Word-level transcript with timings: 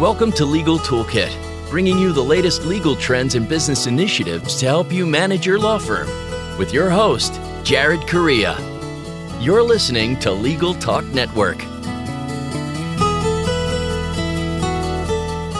Welcome 0.00 0.30
to 0.34 0.44
Legal 0.44 0.78
Toolkit, 0.78 1.34
bringing 1.70 1.98
you 1.98 2.12
the 2.12 2.22
latest 2.22 2.64
legal 2.64 2.94
trends 2.94 3.34
and 3.34 3.48
business 3.48 3.88
initiatives 3.88 4.54
to 4.60 4.66
help 4.66 4.92
you 4.92 5.04
manage 5.04 5.44
your 5.44 5.58
law 5.58 5.76
firm. 5.76 6.06
With 6.56 6.72
your 6.72 6.88
host, 6.88 7.40
Jared 7.64 8.06
Correia. 8.06 8.56
You're 9.40 9.64
listening 9.64 10.16
to 10.20 10.30
Legal 10.30 10.74
Talk 10.74 11.04
Network. 11.06 11.56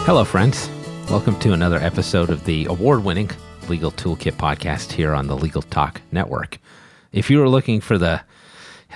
Hello, 0.07 0.25
friends. 0.25 0.71
Welcome 1.11 1.37
to 1.41 1.53
another 1.53 1.79
episode 1.79 2.31
of 2.31 2.45
the 2.45 2.67
award 2.67 3.03
winning 3.03 3.33
Legal 3.69 3.91
Toolkit 3.91 4.35
podcast 4.35 4.93
here 4.93 5.15
on 5.15 5.27
the 5.27 5.37
Legal 5.37 5.63
Talk 5.63 6.01
Network. 6.13 6.59
If 7.11 7.29
you 7.29 7.43
are 7.43 7.49
looking 7.49 7.81
for 7.81 7.99
the 7.99 8.21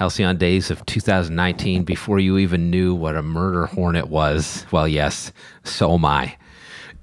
halcyon 0.03 0.37
days 0.37 0.69
of 0.69 0.84
2019 0.87 1.84
before 1.84 2.19
you 2.19 2.37
even 2.37 2.70
knew 2.70 2.93
what 2.93 3.15
a 3.15 3.23
murder 3.23 3.66
hornet 3.66 4.09
was, 4.09 4.66
well, 4.73 4.88
yes, 4.88 5.30
so 5.62 5.95
am 5.95 6.05
I. 6.05 6.37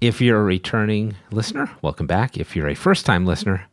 If 0.02 0.20
you're 0.20 0.42
a 0.42 0.44
returning 0.44 1.16
listener, 1.32 1.72
welcome 1.82 2.08
back. 2.08 2.36
If 2.36 2.58
you're 2.58 2.68
a 2.68 2.76
first 2.76 3.06
time 3.06 3.26
listener, 3.26 3.66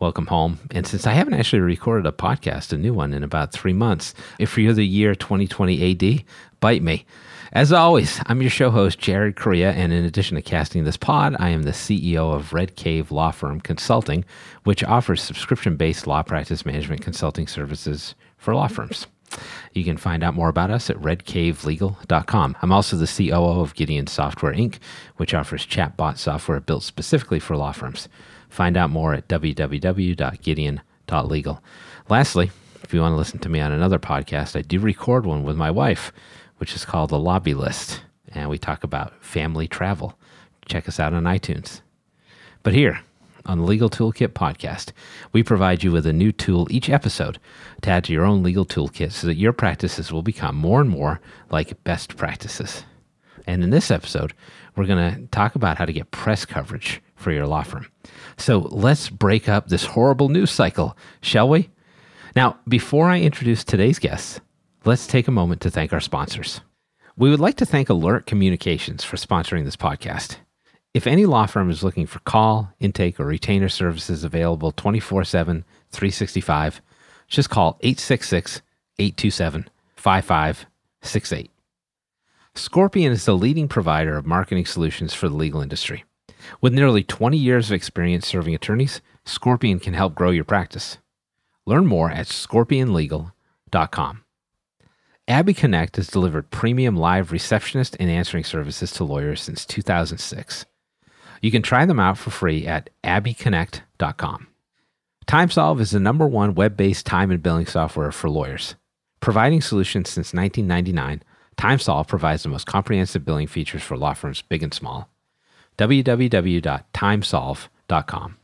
welcome 0.00 0.26
home. 0.26 0.58
And 0.70 0.86
since 0.86 1.06
I 1.06 1.14
haven't 1.14 1.32
actually 1.32 1.60
recorded 1.60 2.04
a 2.04 2.12
podcast, 2.12 2.74
a 2.74 2.76
new 2.76 2.92
one, 2.92 3.14
in 3.14 3.22
about 3.22 3.52
three 3.52 3.72
months, 3.72 4.12
if 4.38 4.58
you're 4.58 4.74
the 4.74 4.86
year 4.86 5.14
2020 5.14 5.90
AD, 5.92 6.24
bite 6.60 6.82
me. 6.82 7.06
As 7.52 7.72
always, 7.72 8.20
I'm 8.26 8.42
your 8.42 8.50
show 8.50 8.70
host, 8.70 8.98
Jared 8.98 9.34
Correia, 9.34 9.72
and 9.72 9.94
in 9.94 10.04
addition 10.04 10.34
to 10.34 10.42
casting 10.42 10.84
this 10.84 10.98
pod, 10.98 11.36
I 11.38 11.48
am 11.48 11.62
the 11.62 11.70
CEO 11.70 12.34
of 12.34 12.52
Red 12.52 12.76
Cave 12.76 13.10
Law 13.10 13.30
Firm 13.30 13.62
Consulting, 13.62 14.26
which 14.64 14.84
offers 14.84 15.22
subscription 15.22 15.76
based 15.76 16.06
law 16.06 16.22
practice 16.22 16.66
management 16.66 17.00
consulting 17.00 17.46
services 17.46 18.14
for 18.44 18.54
law 18.54 18.68
firms. 18.68 19.08
You 19.72 19.82
can 19.82 19.96
find 19.96 20.22
out 20.22 20.34
more 20.34 20.48
about 20.48 20.70
us 20.70 20.88
at 20.88 20.96
redcavelegal.com. 20.98 22.56
I'm 22.62 22.70
also 22.70 22.96
the 22.96 23.06
COO 23.06 23.60
of 23.60 23.74
Gideon 23.74 24.06
Software 24.06 24.52
Inc., 24.52 24.78
which 25.16 25.34
offers 25.34 25.66
chatbot 25.66 26.18
software 26.18 26.60
built 26.60 26.84
specifically 26.84 27.40
for 27.40 27.56
law 27.56 27.72
firms. 27.72 28.08
Find 28.48 28.76
out 28.76 28.90
more 28.90 29.14
at 29.14 29.26
www.gideon.legal. 29.26 31.64
Lastly, 32.08 32.52
if 32.84 32.94
you 32.94 33.00
want 33.00 33.12
to 33.12 33.16
listen 33.16 33.40
to 33.40 33.48
me 33.48 33.58
on 33.58 33.72
another 33.72 33.98
podcast, 33.98 34.56
I 34.56 34.62
do 34.62 34.78
record 34.78 35.26
one 35.26 35.42
with 35.42 35.56
my 35.56 35.72
wife 35.72 36.12
which 36.58 36.74
is 36.74 36.84
called 36.84 37.10
The 37.10 37.18
Lobby 37.18 37.54
List. 37.54 38.02
And 38.28 38.48
we 38.48 38.58
talk 38.58 38.84
about 38.84 39.22
family 39.22 39.68
travel. 39.68 40.18
Check 40.66 40.88
us 40.88 40.98
out 40.98 41.12
on 41.12 41.24
iTunes. 41.24 41.80
But 42.62 42.74
here, 42.74 43.00
on 43.46 43.58
the 43.58 43.64
Legal 43.64 43.90
Toolkit 43.90 44.28
podcast, 44.28 44.92
we 45.32 45.42
provide 45.42 45.82
you 45.82 45.92
with 45.92 46.06
a 46.06 46.12
new 46.12 46.32
tool 46.32 46.66
each 46.70 46.88
episode 46.88 47.38
to 47.82 47.90
add 47.90 48.04
to 48.04 48.12
your 48.12 48.24
own 48.24 48.42
legal 48.42 48.64
toolkit 48.64 49.12
so 49.12 49.26
that 49.26 49.36
your 49.36 49.52
practices 49.52 50.12
will 50.12 50.22
become 50.22 50.56
more 50.56 50.80
and 50.80 50.90
more 50.90 51.20
like 51.50 51.82
best 51.84 52.16
practices. 52.16 52.84
And 53.46 53.62
in 53.62 53.70
this 53.70 53.90
episode, 53.90 54.32
we're 54.76 54.86
going 54.86 55.14
to 55.14 55.26
talk 55.28 55.54
about 55.54 55.78
how 55.78 55.84
to 55.84 55.92
get 55.92 56.10
press 56.10 56.44
coverage 56.44 57.02
for 57.16 57.30
your 57.30 57.46
law 57.46 57.62
firm. 57.62 57.86
So 58.36 58.60
let's 58.70 59.10
break 59.10 59.48
up 59.48 59.68
this 59.68 59.84
horrible 59.84 60.28
news 60.28 60.50
cycle, 60.50 60.96
shall 61.20 61.48
we? 61.48 61.70
Now, 62.34 62.58
before 62.66 63.08
I 63.08 63.20
introduce 63.20 63.64
today's 63.64 63.98
guests, 63.98 64.40
let's 64.84 65.06
take 65.06 65.28
a 65.28 65.32
moment 65.32 65.60
to 65.62 65.70
thank 65.70 65.92
our 65.92 66.00
sponsors. 66.00 66.60
We 67.16 67.30
would 67.30 67.40
like 67.40 67.56
to 67.58 67.66
thank 67.66 67.88
Alert 67.88 68.26
Communications 68.26 69.04
for 69.04 69.16
sponsoring 69.16 69.64
this 69.64 69.76
podcast. 69.76 70.38
If 70.94 71.08
any 71.08 71.26
law 71.26 71.46
firm 71.46 71.70
is 71.70 71.82
looking 71.82 72.06
for 72.06 72.20
call, 72.20 72.72
intake, 72.78 73.18
or 73.18 73.26
retainer 73.26 73.68
services 73.68 74.22
available 74.22 74.70
24 74.70 75.24
7, 75.24 75.64
365, 75.90 76.80
just 77.26 77.50
call 77.50 77.76
866 77.80 78.62
827 79.00 79.68
5568. 79.96 81.50
Scorpion 82.54 83.10
is 83.10 83.24
the 83.24 83.36
leading 83.36 83.66
provider 83.66 84.16
of 84.16 84.24
marketing 84.24 84.66
solutions 84.66 85.12
for 85.12 85.28
the 85.28 85.34
legal 85.34 85.60
industry. 85.60 86.04
With 86.60 86.72
nearly 86.72 87.02
20 87.02 87.36
years 87.36 87.70
of 87.70 87.74
experience 87.74 88.28
serving 88.28 88.54
attorneys, 88.54 89.00
Scorpion 89.24 89.80
can 89.80 89.94
help 89.94 90.14
grow 90.14 90.30
your 90.30 90.44
practice. 90.44 90.98
Learn 91.66 91.86
more 91.86 92.12
at 92.12 92.28
scorpionlegal.com. 92.28 94.20
Abby 95.26 95.54
Connect 95.54 95.96
has 95.96 96.06
delivered 96.06 96.50
premium 96.50 96.94
live 96.96 97.32
receptionist 97.32 97.96
and 97.98 98.08
answering 98.08 98.44
services 98.44 98.92
to 98.92 99.02
lawyers 99.02 99.42
since 99.42 99.64
2006. 99.64 100.66
You 101.44 101.50
can 101.50 101.60
try 101.60 101.84
them 101.84 102.00
out 102.00 102.16
for 102.16 102.30
free 102.30 102.66
at 102.66 102.88
abbyconnect.com. 103.04 104.46
TimeSolv 105.26 105.78
is 105.78 105.90
the 105.90 106.00
number 106.00 106.26
one 106.26 106.54
web 106.54 106.74
based 106.74 107.04
time 107.04 107.30
and 107.30 107.42
billing 107.42 107.66
software 107.66 108.10
for 108.12 108.30
lawyers. 108.30 108.76
Providing 109.20 109.60
solutions 109.60 110.08
since 110.08 110.32
1999, 110.32 111.22
TimeSolv 111.58 112.08
provides 112.08 112.44
the 112.44 112.48
most 112.48 112.66
comprehensive 112.66 113.26
billing 113.26 113.46
features 113.46 113.82
for 113.82 113.98
law 113.98 114.14
firms 114.14 114.40
big 114.40 114.62
and 114.62 114.72
small. 114.72 115.10
www.timesolv.com. 115.76 118.36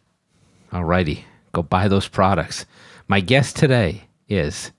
Alrighty, 0.71 1.23
go 1.53 1.63
buy 1.63 1.89
those 1.89 2.07
products. 2.07 2.67
My 3.09 3.21
guest 3.21 3.57
today 3.57 4.09
is 4.29 4.73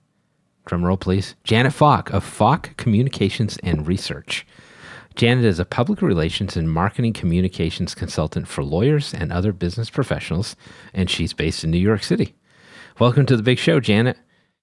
drum 0.64 0.84
roll 0.84 0.96
please, 0.96 1.34
Janet 1.42 1.72
Falk 1.72 2.12
of 2.12 2.22
Falk 2.22 2.76
Communications 2.76 3.58
and 3.64 3.88
Research. 3.88 4.46
Janet 5.14 5.44
is 5.44 5.58
a 5.58 5.64
public 5.64 6.00
relations 6.00 6.56
and 6.56 6.70
marketing 6.70 7.12
communications 7.12 7.94
consultant 7.94 8.48
for 8.48 8.64
lawyers 8.64 9.12
and 9.12 9.32
other 9.32 9.52
business 9.52 9.90
professionals, 9.90 10.56
and 10.94 11.10
she's 11.10 11.32
based 11.32 11.64
in 11.64 11.70
New 11.70 11.78
York 11.78 12.02
City. 12.02 12.34
Welcome 12.98 13.26
to 13.26 13.36
the 13.36 13.42
big 13.42 13.58
show, 13.58 13.78
Janet. 13.78 14.16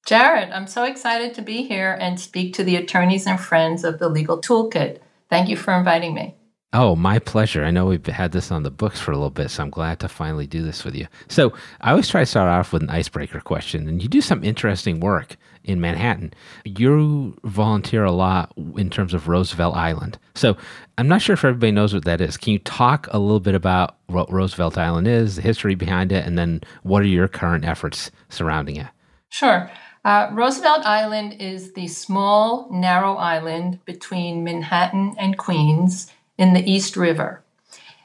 Jared, 0.05 0.49
I'm 0.51 0.67
so 0.67 0.85
excited 0.85 1.33
to 1.35 1.41
be 1.41 1.63
here 1.63 1.97
and 1.99 2.19
speak 2.19 2.53
to 2.55 2.63
the 2.63 2.77
attorneys 2.77 3.27
and 3.27 3.39
friends 3.39 3.83
of 3.83 3.99
the 3.99 4.09
Legal 4.09 4.41
Toolkit. 4.41 4.99
Thank 5.29 5.49
you 5.49 5.55
for 5.55 5.73
inviting 5.73 6.15
me. 6.15 6.35
Oh, 6.71 6.95
my 6.95 7.19
pleasure. 7.19 7.65
I 7.65 7.71
know 7.71 7.87
we've 7.87 8.05
had 8.05 8.31
this 8.31 8.51
on 8.51 8.63
the 8.63 8.71
books 8.71 8.99
for 8.99 9.11
a 9.11 9.15
little 9.15 9.31
bit, 9.31 9.49
so 9.49 9.63
I'm 9.63 9.71
glad 9.71 9.99
to 9.99 10.07
finally 10.07 10.47
do 10.47 10.61
this 10.63 10.85
with 10.85 10.95
you. 10.95 11.07
So, 11.27 11.53
I 11.81 11.91
always 11.91 12.07
try 12.07 12.21
to 12.21 12.25
start 12.27 12.47
off 12.47 12.71
with 12.73 12.83
an 12.83 12.91
icebreaker 12.91 13.39
question, 13.39 13.87
and 13.87 14.01
you 14.01 14.09
do 14.09 14.21
some 14.21 14.43
interesting 14.43 14.99
work 14.99 15.35
in 15.69 15.79
Manhattan. 15.79 16.33
You 16.65 17.37
volunteer 17.43 18.03
a 18.03 18.11
lot 18.11 18.51
in 18.75 18.89
terms 18.89 19.13
of 19.13 19.27
Roosevelt 19.27 19.75
Island. 19.75 20.17
So, 20.33 20.57
I'm 20.97 21.07
not 21.07 21.21
sure 21.21 21.35
if 21.35 21.45
everybody 21.45 21.71
knows 21.71 21.93
what 21.93 22.05
that 22.05 22.19
is. 22.19 22.35
Can 22.35 22.53
you 22.53 22.59
talk 22.59 23.07
a 23.11 23.19
little 23.19 23.39
bit 23.39 23.55
about 23.55 23.97
what 24.07 24.31
Roosevelt 24.31 24.77
Island 24.77 25.07
is, 25.07 25.35
the 25.35 25.41
history 25.41 25.75
behind 25.75 26.11
it, 26.11 26.25
and 26.25 26.37
then 26.37 26.61
what 26.83 27.03
are 27.03 27.07
your 27.07 27.27
current 27.27 27.63
efforts 27.63 28.11
surrounding 28.29 28.77
it? 28.77 28.87
Sure. 29.29 29.69
Uh, 30.03 30.29
Roosevelt 30.31 30.85
Island 30.85 31.35
is 31.39 31.73
the 31.73 31.87
small, 31.87 32.67
narrow 32.71 33.15
island 33.15 33.79
between 33.85 34.43
Manhattan 34.43 35.15
and 35.19 35.37
Queens 35.37 36.11
in 36.37 36.53
the 36.53 36.69
East 36.69 36.97
River. 36.97 37.43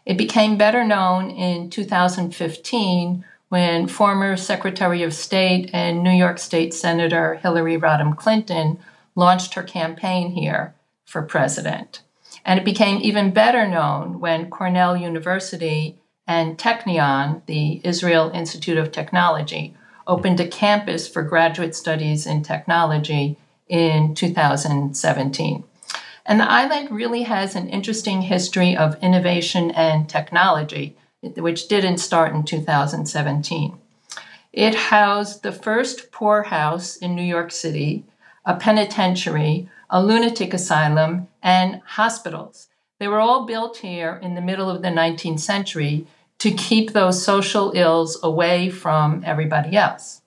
It 0.04 0.18
became 0.18 0.58
better 0.58 0.84
known 0.84 1.30
in 1.30 1.70
2015 1.70 3.24
when 3.48 3.86
former 3.86 4.36
Secretary 4.36 5.02
of 5.02 5.14
State 5.14 5.70
and 5.72 6.02
New 6.02 6.10
York 6.10 6.38
State 6.38 6.74
Senator 6.74 7.34
Hillary 7.34 7.78
Rodham 7.78 8.16
Clinton 8.16 8.78
launched 9.14 9.54
her 9.54 9.62
campaign 9.62 10.32
here 10.32 10.74
for 11.04 11.22
president. 11.22 12.02
And 12.44 12.58
it 12.58 12.64
became 12.64 13.00
even 13.00 13.32
better 13.32 13.66
known 13.66 14.20
when 14.20 14.50
Cornell 14.50 14.96
University 14.96 15.98
and 16.26 16.58
Technion, 16.58 17.44
the 17.46 17.80
Israel 17.84 18.30
Institute 18.34 18.78
of 18.78 18.90
Technology, 18.90 19.74
opened 20.06 20.40
a 20.40 20.48
campus 20.48 21.08
for 21.08 21.22
graduate 21.22 21.74
studies 21.74 22.26
in 22.26 22.42
technology 22.42 23.38
in 23.68 24.14
2017. 24.14 25.64
And 26.26 26.40
the 26.40 26.50
island 26.50 26.90
really 26.90 27.22
has 27.22 27.54
an 27.54 27.68
interesting 27.68 28.22
history 28.22 28.76
of 28.76 29.02
innovation 29.02 29.70
and 29.70 30.08
technology, 30.08 30.96
which 31.36 31.68
didn't 31.68 31.98
start 31.98 32.34
in 32.34 32.44
2017. 32.44 33.78
It 34.52 34.74
housed 34.74 35.42
the 35.42 35.52
first 35.52 36.12
poorhouse 36.12 36.96
in 36.96 37.14
New 37.14 37.24
York 37.24 37.50
City, 37.50 38.04
a 38.44 38.54
penitentiary, 38.56 39.68
a 39.90 40.02
lunatic 40.02 40.54
asylum, 40.54 41.28
and 41.42 41.80
hospitals. 41.84 42.68
They 43.00 43.08
were 43.08 43.20
all 43.20 43.46
built 43.46 43.78
here 43.78 44.20
in 44.22 44.34
the 44.34 44.40
middle 44.40 44.70
of 44.70 44.82
the 44.82 44.88
19th 44.88 45.40
century 45.40 46.06
to 46.38 46.52
keep 46.52 46.92
those 46.92 47.24
social 47.24 47.72
ills 47.74 48.18
away 48.22 48.70
from 48.70 49.22
everybody 49.24 49.76
else. 49.76 50.22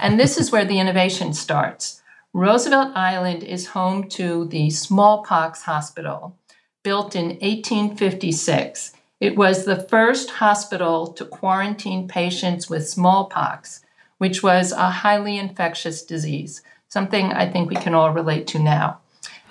and 0.00 0.20
this 0.20 0.36
is 0.38 0.52
where 0.52 0.64
the 0.64 0.78
innovation 0.78 1.32
starts. 1.32 2.02
Roosevelt 2.32 2.96
Island 2.96 3.42
is 3.42 3.68
home 3.68 4.08
to 4.10 4.46
the 4.46 4.70
Smallpox 4.70 5.62
Hospital, 5.62 6.36
built 6.82 7.14
in 7.14 7.26
1856. 7.40 8.92
It 9.24 9.36
was 9.36 9.64
the 9.64 9.80
first 9.80 10.28
hospital 10.32 11.06
to 11.14 11.24
quarantine 11.24 12.06
patients 12.06 12.68
with 12.68 12.86
smallpox, 12.86 13.80
which 14.18 14.42
was 14.42 14.70
a 14.70 14.90
highly 14.90 15.38
infectious 15.38 16.02
disease, 16.02 16.60
something 16.88 17.32
I 17.32 17.50
think 17.50 17.70
we 17.70 17.76
can 17.76 17.94
all 17.94 18.12
relate 18.12 18.46
to 18.48 18.58
now. 18.58 19.00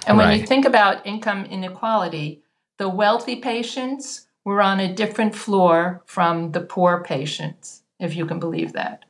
And 0.05 0.15
when 0.15 0.27
right. 0.27 0.39
you 0.39 0.45
think 0.45 0.65
about 0.65 1.07
income 1.07 1.45
inequality, 1.45 2.43
the 2.77 2.87
wealthy 2.87 3.37
patients 3.37 4.27
were 4.45 4.61
on 4.61 4.79
a 4.79 4.93
different 4.93 5.33
floor 5.33 6.03
from 6.05 6.51
the 6.51 6.61
poor 6.61 7.03
patients, 7.03 7.81
if 7.99 8.15
you 8.15 8.27
can 8.27 8.39
believe 8.39 8.73
that. 8.73 9.05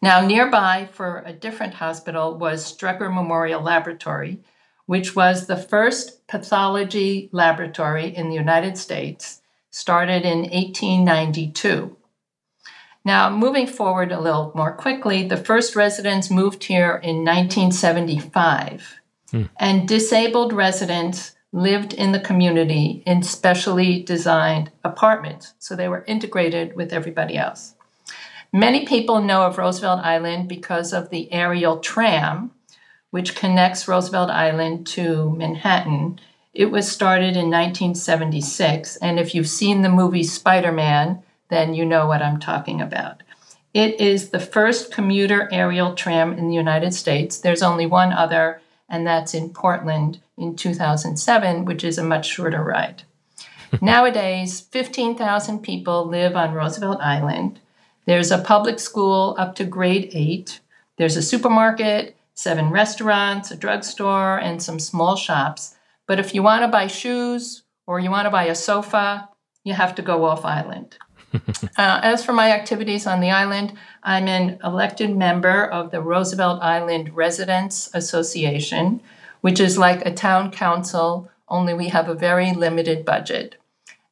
Now, 0.00 0.26
nearby 0.26 0.88
for 0.92 1.22
a 1.26 1.34
different 1.34 1.74
hospital 1.74 2.38
was 2.38 2.74
Strecker 2.74 3.12
Memorial 3.12 3.60
Laboratory, 3.60 4.40
which 4.86 5.14
was 5.14 5.46
the 5.46 5.58
first 5.58 6.26
pathology 6.26 7.28
laboratory 7.32 8.16
in 8.16 8.30
the 8.30 8.34
United 8.34 8.78
States, 8.78 9.42
started 9.70 10.24
in 10.24 10.40
1892. 10.40 11.96
Now, 13.04 13.30
moving 13.30 13.66
forward 13.66 14.12
a 14.12 14.20
little 14.20 14.52
more 14.54 14.72
quickly, 14.72 15.26
the 15.26 15.36
first 15.36 15.74
residents 15.74 16.30
moved 16.30 16.64
here 16.64 17.00
in 17.02 17.24
1975, 17.24 19.00
hmm. 19.30 19.44
and 19.58 19.88
disabled 19.88 20.52
residents 20.52 21.34
lived 21.52 21.94
in 21.94 22.12
the 22.12 22.20
community 22.20 23.02
in 23.06 23.22
specially 23.22 24.02
designed 24.02 24.70
apartments, 24.84 25.54
so 25.58 25.74
they 25.74 25.88
were 25.88 26.04
integrated 26.06 26.76
with 26.76 26.92
everybody 26.92 27.38
else. 27.38 27.74
Many 28.52 28.86
people 28.86 29.22
know 29.22 29.42
of 29.42 29.58
Roosevelt 29.58 30.00
Island 30.00 30.48
because 30.48 30.92
of 30.92 31.10
the 31.10 31.32
aerial 31.32 31.78
tram, 31.78 32.50
which 33.10 33.34
connects 33.34 33.88
Roosevelt 33.88 34.30
Island 34.30 34.86
to 34.88 35.30
Manhattan. 35.30 36.18
It 36.58 36.72
was 36.72 36.90
started 36.90 37.36
in 37.36 37.52
1976, 37.52 38.96
and 38.96 39.20
if 39.20 39.32
you've 39.32 39.48
seen 39.48 39.82
the 39.82 39.88
movie 39.88 40.24
Spider 40.24 40.72
Man, 40.72 41.22
then 41.50 41.72
you 41.72 41.84
know 41.84 42.08
what 42.08 42.20
I'm 42.20 42.40
talking 42.40 42.80
about. 42.80 43.22
It 43.72 44.00
is 44.00 44.30
the 44.30 44.40
first 44.40 44.92
commuter 44.92 45.48
aerial 45.52 45.94
tram 45.94 46.32
in 46.32 46.48
the 46.48 46.56
United 46.56 46.94
States. 46.94 47.38
There's 47.38 47.62
only 47.62 47.86
one 47.86 48.12
other, 48.12 48.60
and 48.88 49.06
that's 49.06 49.34
in 49.34 49.50
Portland 49.50 50.18
in 50.36 50.56
2007, 50.56 51.64
which 51.64 51.84
is 51.84 51.96
a 51.96 52.02
much 52.02 52.26
shorter 52.26 52.64
ride. 52.64 53.04
Nowadays, 53.80 54.60
15,000 54.60 55.60
people 55.60 56.08
live 56.08 56.34
on 56.34 56.54
Roosevelt 56.54 57.00
Island. 57.00 57.60
There's 58.04 58.32
a 58.32 58.38
public 58.38 58.80
school 58.80 59.36
up 59.38 59.54
to 59.54 59.64
grade 59.64 60.10
eight. 60.12 60.58
There's 60.96 61.16
a 61.16 61.22
supermarket, 61.22 62.16
seven 62.34 62.70
restaurants, 62.70 63.52
a 63.52 63.56
drugstore, 63.56 64.38
and 64.38 64.60
some 64.60 64.80
small 64.80 65.14
shops. 65.14 65.76
But 66.08 66.18
if 66.18 66.34
you 66.34 66.42
want 66.42 66.62
to 66.62 66.68
buy 66.68 66.88
shoes 66.88 67.62
or 67.86 68.00
you 68.00 68.10
want 68.10 68.26
to 68.26 68.30
buy 68.30 68.44
a 68.44 68.54
sofa, 68.56 69.28
you 69.62 69.74
have 69.74 69.94
to 69.96 70.02
go 70.02 70.24
off 70.24 70.44
island. 70.44 70.96
uh, 71.34 72.00
as 72.02 72.24
for 72.24 72.32
my 72.32 72.50
activities 72.50 73.06
on 73.06 73.20
the 73.20 73.30
island, 73.30 73.74
I'm 74.02 74.26
an 74.26 74.58
elected 74.64 75.14
member 75.14 75.64
of 75.64 75.90
the 75.90 76.00
Roosevelt 76.00 76.62
Island 76.62 77.14
Residents 77.14 77.90
Association, 77.92 79.02
which 79.42 79.60
is 79.60 79.76
like 79.76 80.04
a 80.06 80.14
town 80.14 80.50
council, 80.50 81.30
only 81.48 81.74
we 81.74 81.88
have 81.88 82.08
a 82.08 82.14
very 82.14 82.54
limited 82.54 83.04
budget. 83.04 83.56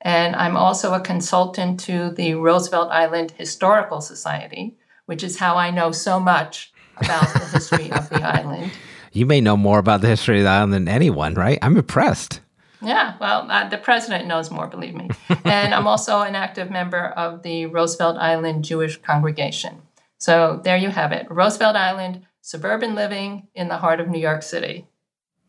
And 0.03 0.37
I'm 0.37 0.57
also 0.57 0.93
a 0.93 1.01
consultant 1.01 1.81
to 1.81 2.11
the 2.11 2.35
Roosevelt 2.35 2.91
Island 2.91 3.33
Historical 3.33 4.03
Society, 4.03 4.77
which 5.07 5.25
is 5.25 5.39
how 5.39 5.57
I 5.57 5.71
know 5.71 5.91
so 5.93 6.21
much 6.21 6.73
about 6.99 7.33
the 7.33 7.47
history 7.47 7.91
of 7.91 8.11
the 8.11 8.23
island. 8.23 8.73
You 9.17 9.25
may 9.25 9.41
know 9.41 9.57
more 9.57 9.79
about 9.79 10.03
the 10.03 10.09
history 10.09 10.39
of 10.39 10.45
the 10.45 10.51
island 10.51 10.75
than 10.75 10.89
anyone, 10.89 11.33
right? 11.33 11.59
I'm 11.63 11.79
impressed. 11.79 12.41
Yeah, 12.83 13.15
well, 13.19 13.51
uh, 13.51 13.67
the 13.67 13.79
president 13.79 14.27
knows 14.27 14.51
more, 14.51 14.67
believe 14.67 14.95
me. 14.95 15.09
and 15.45 15.75
I'm 15.75 15.87
also 15.87 16.21
an 16.21 16.35
active 16.35 16.71
member 16.71 17.07
of 17.07 17.43
the 17.43 17.65
Roosevelt 17.65 18.19
Island 18.19 18.63
Jewish 18.63 19.01
Congregation. 19.01 19.81
So 20.19 20.61
there 20.65 20.77
you 20.77 20.91
have 20.91 21.13
it 21.13 21.27
Roosevelt 21.31 21.77
Island, 21.77 22.27
suburban 22.43 22.95
living 22.95 23.49
in 23.55 23.69
the 23.69 23.79
heart 23.79 24.01
of 24.01 24.09
New 24.09 24.19
York 24.19 24.43
City. 24.43 24.87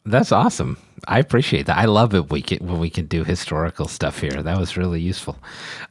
That's 0.05 0.31
awesome. 0.31 0.77
I 1.05 1.19
appreciate 1.19 1.65
that. 1.65 1.77
I 1.77 1.85
love 1.85 2.15
it 2.15 2.29
we 2.31 2.41
can, 2.41 2.65
when 2.65 2.79
we 2.79 2.89
can 2.89 3.07
do 3.07 3.25
historical 3.25 3.89
stuff 3.89 4.21
here. 4.21 4.41
That 4.41 4.57
was 4.57 4.77
really 4.77 5.01
useful. 5.01 5.37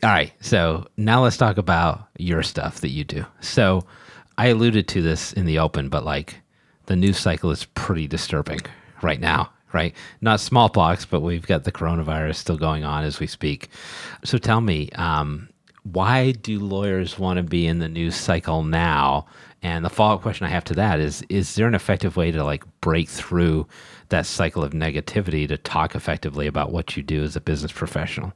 All 0.02 0.08
right. 0.08 0.32
So 0.40 0.86
now 0.96 1.22
let's 1.22 1.36
talk 1.36 1.58
about 1.58 2.08
your 2.16 2.42
stuff 2.42 2.80
that 2.80 2.88
you 2.88 3.04
do. 3.04 3.26
So 3.40 3.84
I 4.38 4.46
alluded 4.46 4.88
to 4.88 5.02
this 5.02 5.34
in 5.34 5.44
the 5.44 5.58
open, 5.58 5.90
but 5.90 6.02
like 6.02 6.40
the 6.86 6.96
news 6.96 7.18
cycle 7.18 7.50
is 7.50 7.64
pretty 7.64 8.06
disturbing 8.06 8.60
right 9.02 9.20
now, 9.20 9.50
right? 9.72 9.94
Not 10.20 10.40
smallpox, 10.40 11.04
but 11.04 11.20
we've 11.20 11.46
got 11.46 11.64
the 11.64 11.72
coronavirus 11.72 12.36
still 12.36 12.56
going 12.56 12.84
on 12.84 13.04
as 13.04 13.20
we 13.20 13.26
speak. 13.26 13.68
So 14.24 14.38
tell 14.38 14.60
me, 14.60 14.90
um, 14.94 15.48
why 15.82 16.32
do 16.32 16.58
lawyers 16.58 17.18
want 17.18 17.36
to 17.36 17.42
be 17.42 17.66
in 17.66 17.78
the 17.78 17.88
news 17.88 18.16
cycle 18.16 18.62
now? 18.62 19.26
And 19.62 19.84
the 19.84 19.90
follow 19.90 20.16
up 20.16 20.22
question 20.22 20.46
I 20.46 20.50
have 20.50 20.64
to 20.64 20.74
that 20.74 21.00
is 21.00 21.22
Is 21.28 21.54
there 21.54 21.68
an 21.68 21.74
effective 21.74 22.16
way 22.16 22.30
to 22.30 22.44
like 22.44 22.64
break 22.80 23.08
through 23.08 23.66
that 24.08 24.26
cycle 24.26 24.62
of 24.62 24.72
negativity 24.72 25.46
to 25.48 25.56
talk 25.56 25.94
effectively 25.94 26.46
about 26.46 26.72
what 26.72 26.96
you 26.96 27.02
do 27.02 27.22
as 27.22 27.36
a 27.36 27.40
business 27.40 27.72
professional? 27.72 28.32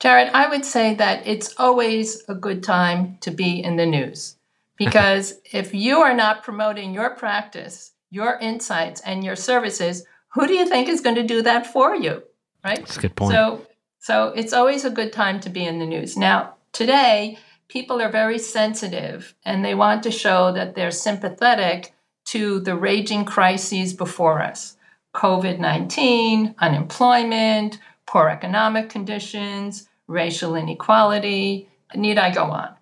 Jared, 0.00 0.30
I 0.32 0.48
would 0.48 0.64
say 0.64 0.94
that 0.94 1.26
it's 1.26 1.54
always 1.58 2.22
a 2.28 2.34
good 2.34 2.62
time 2.62 3.18
to 3.20 3.30
be 3.30 3.62
in 3.62 3.76
the 3.76 3.86
news 3.86 4.36
because 4.84 5.40
if 5.52 5.74
you 5.74 5.98
are 5.98 6.14
not 6.14 6.42
promoting 6.42 6.94
your 6.94 7.10
practice, 7.14 7.92
your 8.10 8.38
insights, 8.38 9.00
and 9.02 9.24
your 9.24 9.36
services, 9.36 10.04
who 10.34 10.46
do 10.46 10.54
you 10.54 10.66
think 10.66 10.88
is 10.88 11.00
going 11.00 11.16
to 11.16 11.22
do 11.22 11.42
that 11.42 11.66
for 11.66 11.94
you? 11.94 12.22
Right? 12.64 12.78
That's 12.78 12.96
a 12.96 13.00
good 13.00 13.16
point. 13.16 13.32
So, 13.32 13.66
so 13.98 14.28
it's 14.28 14.52
always 14.52 14.84
a 14.84 14.90
good 14.90 15.12
time 15.12 15.40
to 15.40 15.50
be 15.50 15.64
in 15.64 15.78
the 15.78 15.86
news. 15.86 16.16
Now, 16.16 16.54
today, 16.72 17.38
people 17.68 18.00
are 18.00 18.10
very 18.10 18.38
sensitive 18.38 19.34
and 19.44 19.64
they 19.64 19.74
want 19.74 20.02
to 20.02 20.10
show 20.10 20.52
that 20.52 20.74
they're 20.74 20.90
sympathetic 20.90 21.94
to 22.26 22.60
the 22.60 22.76
raging 22.76 23.24
crises 23.24 23.94
before 23.94 24.42
us. 24.42 24.76
COVID 25.14 25.58
19, 25.58 26.54
unemployment, 26.58 27.78
poor 28.06 28.28
economic 28.28 28.88
conditions, 28.88 29.88
racial 30.06 30.54
inequality. 30.54 31.68
Need 31.94 32.18
I 32.18 32.32
go 32.32 32.44
on? 32.44 32.74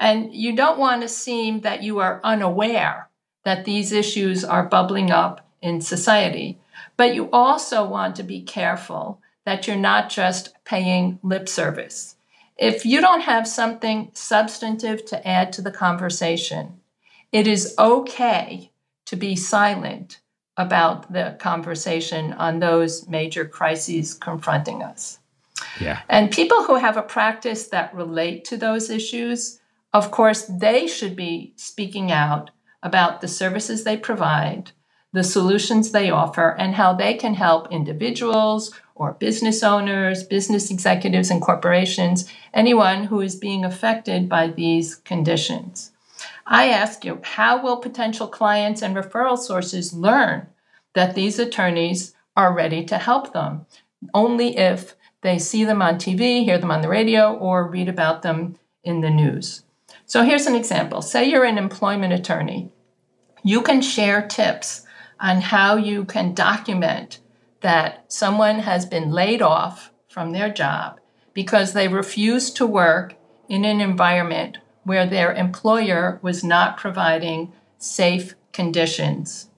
And 0.00 0.34
you 0.34 0.56
don't 0.56 0.78
want 0.78 1.02
to 1.02 1.08
seem 1.08 1.60
that 1.60 1.82
you 1.82 1.98
are 1.98 2.20
unaware 2.24 3.10
that 3.44 3.64
these 3.64 3.92
issues 3.92 4.44
are 4.44 4.66
bubbling 4.66 5.10
up 5.10 5.46
in 5.62 5.80
society. 5.80 6.58
But 6.96 7.14
you 7.14 7.30
also 7.30 7.86
want 7.86 8.16
to 8.16 8.22
be 8.22 8.42
careful 8.42 9.20
that 9.44 9.66
you're 9.66 9.76
not 9.76 10.10
just 10.10 10.52
paying 10.64 11.18
lip 11.22 11.48
service. 11.48 12.16
If 12.56 12.84
you 12.84 13.00
don't 13.00 13.22
have 13.22 13.46
something 13.46 14.10
substantive 14.12 15.04
to 15.06 15.26
add 15.26 15.52
to 15.54 15.62
the 15.62 15.70
conversation, 15.70 16.80
it 17.32 17.46
is 17.46 17.74
okay 17.78 18.70
to 19.06 19.16
be 19.16 19.36
silent 19.36 20.20
about 20.56 21.12
the 21.12 21.36
conversation 21.40 22.34
on 22.34 22.58
those 22.58 23.08
major 23.08 23.46
crises 23.46 24.12
confronting 24.12 24.82
us. 24.82 25.18
Yeah. 25.80 26.00
And 26.08 26.30
people 26.30 26.64
who 26.64 26.76
have 26.76 26.96
a 26.96 27.02
practice 27.02 27.68
that 27.68 27.94
relate 27.94 28.44
to 28.46 28.56
those 28.56 28.90
issues, 28.90 29.59
of 29.92 30.10
course, 30.10 30.44
they 30.44 30.86
should 30.86 31.16
be 31.16 31.52
speaking 31.56 32.12
out 32.12 32.50
about 32.82 33.20
the 33.20 33.28
services 33.28 33.84
they 33.84 33.96
provide, 33.96 34.70
the 35.12 35.24
solutions 35.24 35.90
they 35.90 36.10
offer, 36.10 36.50
and 36.58 36.76
how 36.76 36.92
they 36.92 37.14
can 37.14 37.34
help 37.34 37.70
individuals 37.72 38.72
or 38.94 39.14
business 39.14 39.62
owners, 39.62 40.22
business 40.22 40.70
executives, 40.70 41.30
and 41.30 41.42
corporations, 41.42 42.30
anyone 42.54 43.04
who 43.04 43.20
is 43.20 43.34
being 43.34 43.64
affected 43.64 44.28
by 44.28 44.46
these 44.46 44.94
conditions. 44.96 45.90
I 46.46 46.68
ask 46.68 47.04
you, 47.04 47.20
how 47.22 47.62
will 47.62 47.78
potential 47.78 48.28
clients 48.28 48.82
and 48.82 48.94
referral 48.94 49.38
sources 49.38 49.92
learn 49.92 50.48
that 50.94 51.14
these 51.14 51.38
attorneys 51.38 52.14
are 52.36 52.54
ready 52.54 52.84
to 52.84 52.98
help 52.98 53.32
them? 53.32 53.66
Only 54.14 54.56
if 54.56 54.94
they 55.22 55.38
see 55.38 55.64
them 55.64 55.82
on 55.82 55.96
TV, 55.96 56.44
hear 56.44 56.58
them 56.58 56.70
on 56.70 56.80
the 56.80 56.88
radio, 56.88 57.34
or 57.34 57.68
read 57.68 57.88
about 57.88 58.22
them 58.22 58.56
in 58.84 59.00
the 59.00 59.10
news. 59.10 59.64
So 60.10 60.24
here's 60.24 60.46
an 60.46 60.56
example. 60.56 61.02
Say 61.02 61.30
you're 61.30 61.44
an 61.44 61.56
employment 61.56 62.12
attorney. 62.12 62.68
You 63.44 63.62
can 63.62 63.80
share 63.80 64.26
tips 64.26 64.84
on 65.20 65.40
how 65.40 65.76
you 65.76 66.04
can 66.04 66.34
document 66.34 67.20
that 67.60 68.12
someone 68.12 68.58
has 68.58 68.84
been 68.84 69.12
laid 69.12 69.40
off 69.40 69.92
from 70.08 70.32
their 70.32 70.52
job 70.52 70.98
because 71.32 71.74
they 71.74 71.86
refused 71.86 72.56
to 72.56 72.66
work 72.66 73.14
in 73.48 73.64
an 73.64 73.80
environment 73.80 74.58
where 74.82 75.06
their 75.06 75.32
employer 75.32 76.18
was 76.22 76.42
not 76.42 76.76
providing 76.76 77.52
safe 77.78 78.34
conditions. 78.52 79.48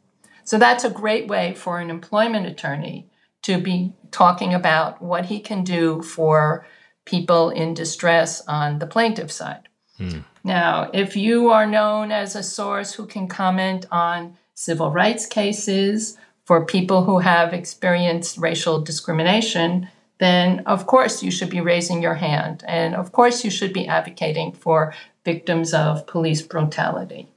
So 0.45 0.59
that's 0.59 0.85
a 0.85 0.91
great 0.91 1.29
way 1.29 1.55
for 1.55 1.79
an 1.79 1.89
employment 1.89 2.45
attorney 2.45 3.09
to 3.41 3.59
be 3.59 3.95
talking 4.11 4.53
about 4.53 5.01
what 5.01 5.25
he 5.25 5.41
can 5.41 5.65
do 5.65 6.03
for 6.03 6.67
people 7.07 7.49
in 7.49 7.73
distress 7.73 8.43
on 8.47 8.81
the 8.81 8.87
plaintiff 8.87 9.33
side. 9.33 9.71
Hmm. 9.97 10.19
Now, 10.45 10.91
if 10.93 11.17
you 11.17 11.51
are 11.51 11.67
known 11.67 12.11
as 12.11 12.35
a 12.35 12.43
source 12.43 12.95
who 12.95 13.07
can 13.07 13.29
comment 13.29 13.87
on 13.91 14.37
civil 14.55 14.91
rights 14.91 15.27
cases 15.27 16.17
for 16.45 16.67
people 16.67 17.05
who 17.05 17.21
have 17.21 17.53
experienced 17.53 18.39
racial 18.39 18.81
discrimination, 18.81 19.89
then 20.19 20.61
of 20.67 20.87
course 20.87 21.23
you 21.23 21.31
should 21.31 21.51
be 21.51 21.61
raising 21.61 22.03
your 22.03 22.15
hand. 22.15 22.65
And 22.67 22.95
of 22.95 23.13
course 23.13 23.45
you 23.45 23.51
should 23.51 23.73
be 23.73 23.87
advocating 23.87 24.53
for 24.53 24.95
victims 25.25 25.73
of 25.73 26.07
police 26.07 26.43
brutality. 26.43 27.29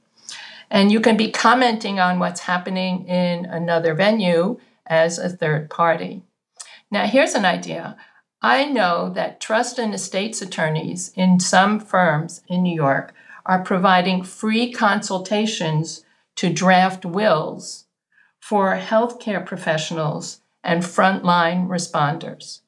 And 0.70 0.90
you 0.90 1.00
can 1.00 1.16
be 1.16 1.30
commenting 1.30 2.00
on 2.00 2.18
what's 2.18 2.40
happening 2.40 3.06
in 3.06 3.46
another 3.46 3.94
venue 3.94 4.58
as 4.86 5.18
a 5.18 5.28
third 5.28 5.70
party. 5.70 6.22
Now, 6.90 7.06
here's 7.06 7.34
an 7.34 7.44
idea. 7.44 7.96
I 8.46 8.64
know 8.64 9.10
that 9.10 9.40
trust 9.40 9.76
and 9.76 9.92
estates 9.92 10.40
attorneys 10.40 11.10
in 11.16 11.40
some 11.40 11.80
firms 11.80 12.42
in 12.46 12.62
New 12.62 12.76
York 12.76 13.12
are 13.44 13.64
providing 13.64 14.22
free 14.22 14.72
consultations 14.72 16.04
to 16.36 16.52
draft 16.52 17.04
wills 17.04 17.86
for 18.38 18.76
healthcare 18.76 19.44
professionals 19.44 20.42
and 20.62 20.84
frontline 20.84 21.66
responders. 21.66 22.60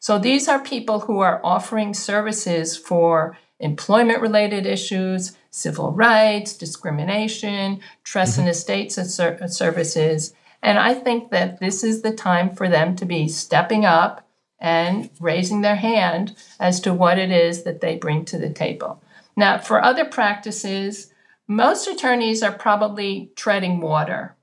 So 0.00 0.18
these 0.18 0.48
are 0.48 0.58
people 0.58 1.00
who 1.00 1.18
are 1.18 1.42
offering 1.44 1.92
services 1.92 2.74
for 2.74 3.36
employment 3.60 4.22
related 4.22 4.64
issues, 4.64 5.36
civil 5.50 5.92
rights, 5.92 6.56
discrimination, 6.56 7.80
trust 8.04 8.32
mm-hmm. 8.32 8.40
and 8.40 8.48
estates 8.48 8.94
services. 8.94 10.32
And 10.62 10.78
I 10.78 10.94
think 10.94 11.30
that 11.30 11.60
this 11.60 11.84
is 11.84 12.00
the 12.00 12.14
time 12.14 12.48
for 12.54 12.70
them 12.70 12.96
to 12.96 13.04
be 13.04 13.28
stepping 13.28 13.84
up 13.84 14.25
and 14.58 15.10
raising 15.20 15.60
their 15.60 15.76
hand 15.76 16.34
as 16.58 16.80
to 16.80 16.94
what 16.94 17.18
it 17.18 17.30
is 17.30 17.64
that 17.64 17.80
they 17.80 17.96
bring 17.96 18.24
to 18.24 18.38
the 18.38 18.50
table. 18.50 19.02
Now, 19.36 19.58
for 19.58 19.82
other 19.82 20.04
practices, 20.04 21.12
most 21.46 21.86
attorneys 21.86 22.42
are 22.42 22.52
probably 22.52 23.30
treading 23.36 23.80
water 23.80 24.36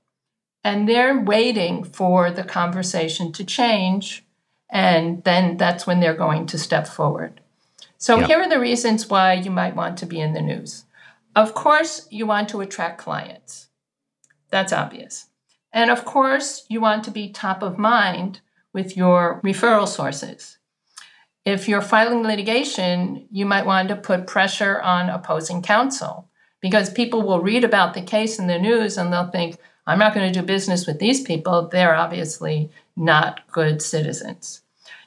and 0.62 0.88
they're 0.88 1.20
waiting 1.20 1.84
for 1.84 2.30
the 2.30 2.44
conversation 2.44 3.32
to 3.32 3.44
change. 3.44 4.24
And 4.70 5.22
then 5.24 5.58
that's 5.58 5.86
when 5.86 6.00
they're 6.00 6.14
going 6.14 6.46
to 6.46 6.58
step 6.58 6.88
forward. 6.88 7.40
So, 7.98 8.18
yep. 8.18 8.26
here 8.28 8.40
are 8.40 8.48
the 8.48 8.58
reasons 8.58 9.08
why 9.08 9.34
you 9.34 9.50
might 9.50 9.76
want 9.76 9.98
to 9.98 10.06
be 10.06 10.20
in 10.20 10.32
the 10.32 10.42
news. 10.42 10.84
Of 11.36 11.54
course, 11.54 12.08
you 12.10 12.26
want 12.26 12.48
to 12.50 12.60
attract 12.60 12.98
clients. 12.98 13.68
That's 14.50 14.72
obvious. 14.72 15.26
And 15.72 15.90
of 15.90 16.04
course, 16.04 16.64
you 16.68 16.80
want 16.80 17.04
to 17.04 17.10
be 17.10 17.28
top 17.28 17.62
of 17.62 17.78
mind 17.78 18.40
with 18.74 18.96
your 18.96 19.40
referral 19.42 19.88
sources. 19.88 20.58
If 21.46 21.68
you're 21.68 21.82
filing 21.82 22.22
litigation, 22.22 23.26
you 23.30 23.46
might 23.46 23.66
want 23.66 23.88
to 23.88 23.96
put 23.96 24.26
pressure 24.26 24.80
on 24.82 25.08
opposing 25.08 25.62
counsel 25.62 26.28
because 26.60 26.90
people 26.90 27.22
will 27.22 27.40
read 27.40 27.64
about 27.64 27.94
the 27.94 28.02
case 28.02 28.38
in 28.38 28.46
the 28.46 28.58
news 28.58 28.98
and 28.98 29.12
they'll 29.12 29.30
think, 29.30 29.56
I'm 29.86 29.98
not 29.98 30.14
going 30.14 30.30
to 30.30 30.40
do 30.40 30.44
business 30.44 30.86
with 30.86 30.98
these 30.98 31.20
people. 31.20 31.68
They're 31.68 31.94
obviously 31.94 32.70
not 32.96 33.46
good 33.52 33.82
citizens. 33.82 34.62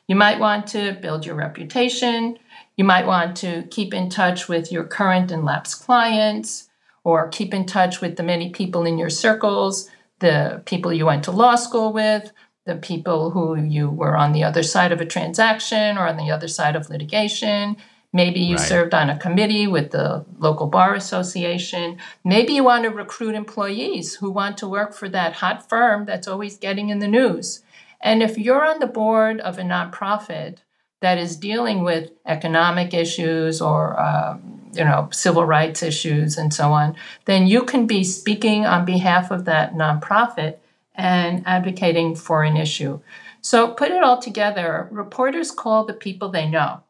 You 0.07 0.15
might 0.15 0.39
want 0.39 0.67
to 0.67 0.93
build 1.01 1.25
your 1.25 1.35
reputation. 1.35 2.37
You 2.77 2.83
might 2.83 3.07
want 3.07 3.35
to 3.37 3.63
keep 3.71 3.93
in 3.93 4.09
touch 4.09 4.47
with 4.47 4.71
your 4.71 4.83
current 4.83 5.31
and 5.31 5.43
lapsed 5.43 5.83
clients 5.83 6.69
or 7.03 7.29
keep 7.29 7.53
in 7.53 7.65
touch 7.65 8.01
with 8.01 8.17
the 8.17 8.23
many 8.23 8.51
people 8.51 8.85
in 8.85 8.97
your 8.97 9.09
circles, 9.09 9.89
the 10.19 10.61
people 10.65 10.93
you 10.93 11.05
went 11.05 11.23
to 11.23 11.31
law 11.31 11.55
school 11.55 11.91
with, 11.91 12.31
the 12.67 12.75
people 12.75 13.31
who 13.31 13.55
you 13.55 13.89
were 13.89 14.15
on 14.15 14.33
the 14.33 14.43
other 14.43 14.61
side 14.61 14.91
of 14.91 15.01
a 15.01 15.05
transaction 15.05 15.97
or 15.97 16.07
on 16.07 16.17
the 16.17 16.29
other 16.29 16.47
side 16.47 16.75
of 16.75 16.89
litigation. 16.89 17.77
Maybe 18.13 18.41
you 18.41 18.55
right. 18.55 18.65
served 18.65 18.93
on 18.93 19.09
a 19.09 19.17
committee 19.17 19.67
with 19.67 19.91
the 19.91 20.25
local 20.37 20.67
bar 20.67 20.93
association. 20.93 21.97
Maybe 22.23 22.53
you 22.53 22.63
want 22.63 22.83
to 22.83 22.89
recruit 22.89 23.35
employees 23.35 24.15
who 24.15 24.29
want 24.29 24.57
to 24.59 24.67
work 24.67 24.93
for 24.93 25.09
that 25.09 25.33
hot 25.33 25.67
firm 25.67 26.05
that's 26.05 26.27
always 26.27 26.57
getting 26.57 26.89
in 26.89 26.99
the 26.99 27.07
news. 27.07 27.63
And 28.01 28.21
if 28.21 28.37
you're 28.37 28.65
on 28.65 28.79
the 28.79 28.87
board 28.87 29.39
of 29.39 29.57
a 29.57 29.63
nonprofit 29.63 30.59
that 31.01 31.17
is 31.17 31.35
dealing 31.35 31.83
with 31.83 32.11
economic 32.25 32.93
issues 32.93 33.61
or 33.61 33.99
um, 33.99 34.69
you 34.73 34.83
know 34.83 35.09
civil 35.11 35.45
rights 35.45 35.81
issues 35.81 36.37
and 36.37 36.53
so 36.53 36.71
on, 36.71 36.95
then 37.25 37.47
you 37.47 37.63
can 37.63 37.87
be 37.87 38.03
speaking 38.03 38.65
on 38.65 38.85
behalf 38.85 39.31
of 39.31 39.45
that 39.45 39.73
nonprofit 39.73 40.57
and 40.97 41.43
advocating 41.45 42.15
for 42.15 42.43
an 42.43 42.57
issue. 42.57 42.99
So 43.41 43.69
put 43.69 43.91
it 43.91 44.03
all 44.03 44.19
together. 44.19 44.89
Reporters 44.91 45.51
call 45.51 45.85
the 45.85 45.93
people 45.93 46.29
they 46.29 46.49
know. 46.49 46.83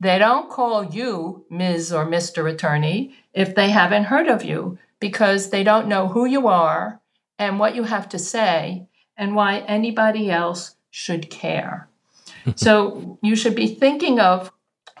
They 0.00 0.18
don't 0.18 0.50
call 0.50 0.84
you 0.84 1.44
Ms. 1.50 1.92
or 1.92 2.06
Mr. 2.06 2.50
Attorney 2.50 3.14
if 3.32 3.54
they 3.54 3.70
haven't 3.70 4.04
heard 4.04 4.28
of 4.28 4.42
you 4.42 4.78
because 4.98 5.50
they 5.50 5.62
don't 5.62 5.88
know 5.88 6.08
who 6.08 6.24
you 6.26 6.48
are 6.48 7.00
and 7.38 7.58
what 7.58 7.74
you 7.74 7.84
have 7.84 8.08
to 8.10 8.18
say 8.18 8.86
and 9.16 9.34
why 9.34 9.58
anybody 9.60 10.30
else 10.30 10.76
should 10.90 11.30
care. 11.30 11.88
so 12.56 13.18
you 13.22 13.36
should 13.36 13.54
be 13.54 13.66
thinking 13.66 14.18
of 14.18 14.52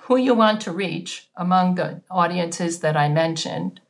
who 0.02 0.16
you 0.16 0.34
want 0.34 0.60
to 0.62 0.72
reach 0.72 1.28
among 1.36 1.74
the 1.74 2.02
audiences 2.10 2.80
that 2.80 2.96
I 2.96 3.08
mentioned 3.08 3.80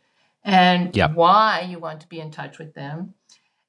and 0.45 0.95
yep. 0.97 1.15
why 1.15 1.67
you 1.69 1.79
want 1.79 2.01
to 2.01 2.09
be 2.09 2.21
in 2.21 2.31
touch 2.31 2.59
with 2.59 2.75
them. 2.75 3.15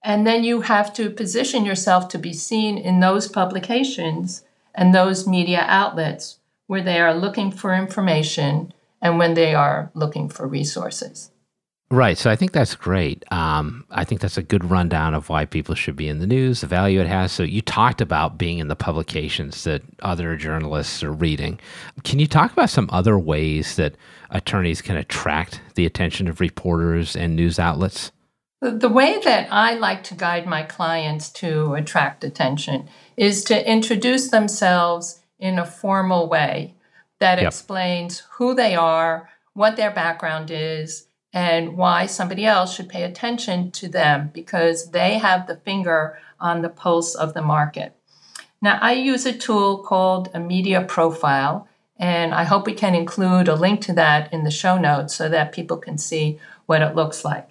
And 0.03 0.25
then 0.25 0.43
you 0.43 0.62
have 0.62 0.93
to 0.93 1.10
position 1.10 1.65
yourself 1.65 2.08
to 2.10 2.17
be 2.17 2.34
seen 2.34 2.77
in 2.77 3.00
those 3.00 3.27
publications 3.27 4.43
and 4.74 4.93
those 4.93 5.27
media 5.27 5.63
outlets 5.67 6.39
where 6.67 6.81
they 6.81 7.00
are 7.00 7.13
looking 7.13 7.51
for 7.51 7.75
information 7.75 8.74
and 9.01 9.17
when 9.17 9.34
they 9.34 9.53
are 9.53 9.91
looking 9.93 10.29
for 10.29 10.48
resources. 10.48 11.31
Right. 11.91 12.17
So 12.17 12.31
I 12.31 12.38
think 12.38 12.53
that's 12.53 12.74
great. 12.74 13.25
Um, 13.34 13.86
I 13.89 14.05
think 14.05 14.22
that's 14.22 14.38
a 14.38 14.43
good 14.43 14.72
rundown 14.72 15.13
of 15.13 15.27
why 15.27 15.43
people 15.43 15.75
should 15.75 15.98
be 15.98 16.08
in 16.08 16.20
the 16.20 16.27
news, 16.27 16.62
the 16.62 16.67
value 16.67 17.01
it 17.01 17.08
has. 17.08 17.34
So 17.34 17.43
you 17.43 17.62
talked 17.62 18.00
about 18.00 18.38
being 18.38 18.60
in 18.60 18.70
the 18.70 18.77
publications 18.77 19.65
that 19.65 19.81
other 20.01 20.38
journalists 20.38 21.03
are 21.03 21.12
reading. 21.12 21.60
Can 22.05 22.20
you 22.20 22.27
talk 22.27 22.53
about 22.53 22.70
some 22.70 22.89
other 22.93 23.20
ways 23.20 23.75
that 23.75 23.96
attorneys 24.29 24.81
can 24.81 24.96
attract 24.96 25.60
the 25.75 25.86
attention 25.86 26.29
of 26.29 26.39
reporters 26.39 27.17
and 27.17 27.36
news 27.36 27.60
outlets? 27.60 28.13
The 28.61 28.89
way 28.89 29.19
that 29.23 29.47
I 29.51 29.73
like 29.73 30.03
to 30.03 30.13
guide 30.13 30.45
my 30.45 30.61
clients 30.61 31.31
to 31.31 31.73
attract 31.73 32.23
attention 32.23 32.89
is 33.17 33.43
to 33.45 33.67
introduce 33.67 34.29
themselves 34.29 35.21
in 35.39 35.57
a 35.57 35.65
formal 35.65 36.29
way 36.29 36.75
that 37.19 37.39
yep. 37.39 37.47
explains 37.47 38.19
who 38.33 38.53
they 38.53 38.75
are, 38.75 39.29
what 39.53 39.77
their 39.77 39.89
background 39.89 40.51
is, 40.51 41.07
and 41.33 41.75
why 41.75 42.05
somebody 42.05 42.45
else 42.45 42.75
should 42.75 42.87
pay 42.87 43.01
attention 43.01 43.71
to 43.71 43.87
them 43.89 44.29
because 44.31 44.91
they 44.91 45.17
have 45.17 45.47
the 45.47 45.55
finger 45.55 46.19
on 46.39 46.61
the 46.61 46.69
pulse 46.69 47.15
of 47.15 47.33
the 47.33 47.41
market. 47.41 47.95
Now, 48.61 48.77
I 48.79 48.93
use 48.93 49.25
a 49.25 49.33
tool 49.33 49.79
called 49.79 50.29
a 50.35 50.39
media 50.39 50.83
profile, 50.83 51.67
and 51.97 52.31
I 52.31 52.43
hope 52.43 52.67
we 52.67 52.73
can 52.73 52.93
include 52.93 53.47
a 53.47 53.55
link 53.55 53.81
to 53.81 53.93
that 53.93 54.31
in 54.31 54.43
the 54.43 54.51
show 54.51 54.77
notes 54.77 55.15
so 55.15 55.29
that 55.29 55.51
people 55.51 55.77
can 55.77 55.97
see 55.97 56.39
what 56.67 56.83
it 56.83 56.95
looks 56.95 57.25
like. 57.25 57.50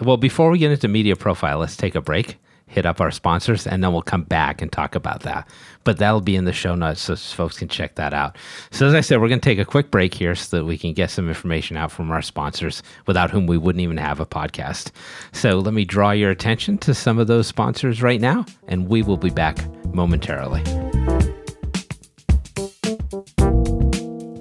Well, 0.00 0.16
before 0.16 0.50
we 0.50 0.58
get 0.58 0.72
into 0.72 0.88
media 0.88 1.16
profile, 1.16 1.58
let's 1.58 1.76
take 1.76 1.94
a 1.94 2.00
break 2.00 2.38
hit 2.66 2.86
up 2.86 3.00
our 3.00 3.10
sponsors, 3.10 3.66
and 3.66 3.82
then 3.82 3.92
we'll 3.92 4.02
come 4.02 4.24
back 4.24 4.60
and 4.60 4.72
talk 4.72 4.94
about 4.94 5.20
that. 5.20 5.48
But 5.84 5.98
that'll 5.98 6.20
be 6.20 6.34
in 6.34 6.44
the 6.44 6.52
show 6.52 6.74
notes 6.74 7.02
so 7.02 7.14
folks 7.14 7.58
can 7.58 7.68
check 7.68 7.94
that 7.94 8.12
out. 8.12 8.36
So, 8.70 8.86
as 8.86 8.94
I 8.94 9.00
said, 9.00 9.20
we're 9.20 9.28
going 9.28 9.40
to 9.40 9.44
take 9.44 9.58
a 9.58 9.64
quick 9.64 9.90
break 9.90 10.14
here 10.14 10.34
so 10.34 10.56
that 10.56 10.64
we 10.64 10.76
can 10.76 10.92
get 10.92 11.10
some 11.10 11.28
information 11.28 11.76
out 11.76 11.92
from 11.92 12.10
our 12.10 12.22
sponsors, 12.22 12.82
without 13.06 13.30
whom 13.30 13.46
we 13.46 13.58
wouldn't 13.58 13.82
even 13.82 13.96
have 13.98 14.20
a 14.20 14.26
podcast. 14.26 14.90
So, 15.32 15.58
let 15.58 15.74
me 15.74 15.84
draw 15.84 16.10
your 16.10 16.30
attention 16.30 16.78
to 16.78 16.94
some 16.94 17.18
of 17.18 17.26
those 17.26 17.46
sponsors 17.46 18.02
right 18.02 18.20
now, 18.20 18.44
and 18.66 18.88
we 18.88 19.02
will 19.02 19.18
be 19.18 19.30
back 19.30 19.58
momentarily. 19.94 20.62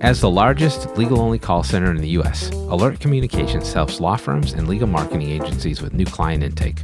As 0.04 0.20
the 0.20 0.30
largest 0.30 0.98
legal 0.98 1.22
only 1.22 1.40
call 1.40 1.64
center 1.64 1.90
in 1.90 2.02
the 2.02 2.10
U.S., 2.10 2.52
Alert 2.52 3.00
Communications 3.00 3.72
helps 3.72 4.02
law 4.02 4.18
firms 4.18 4.52
and 4.52 4.68
legal 4.68 4.86
marketing 4.86 5.30
agencies 5.30 5.82
with 5.82 5.94
new 5.94 6.04
client 6.04 6.44
intake. 6.44 6.84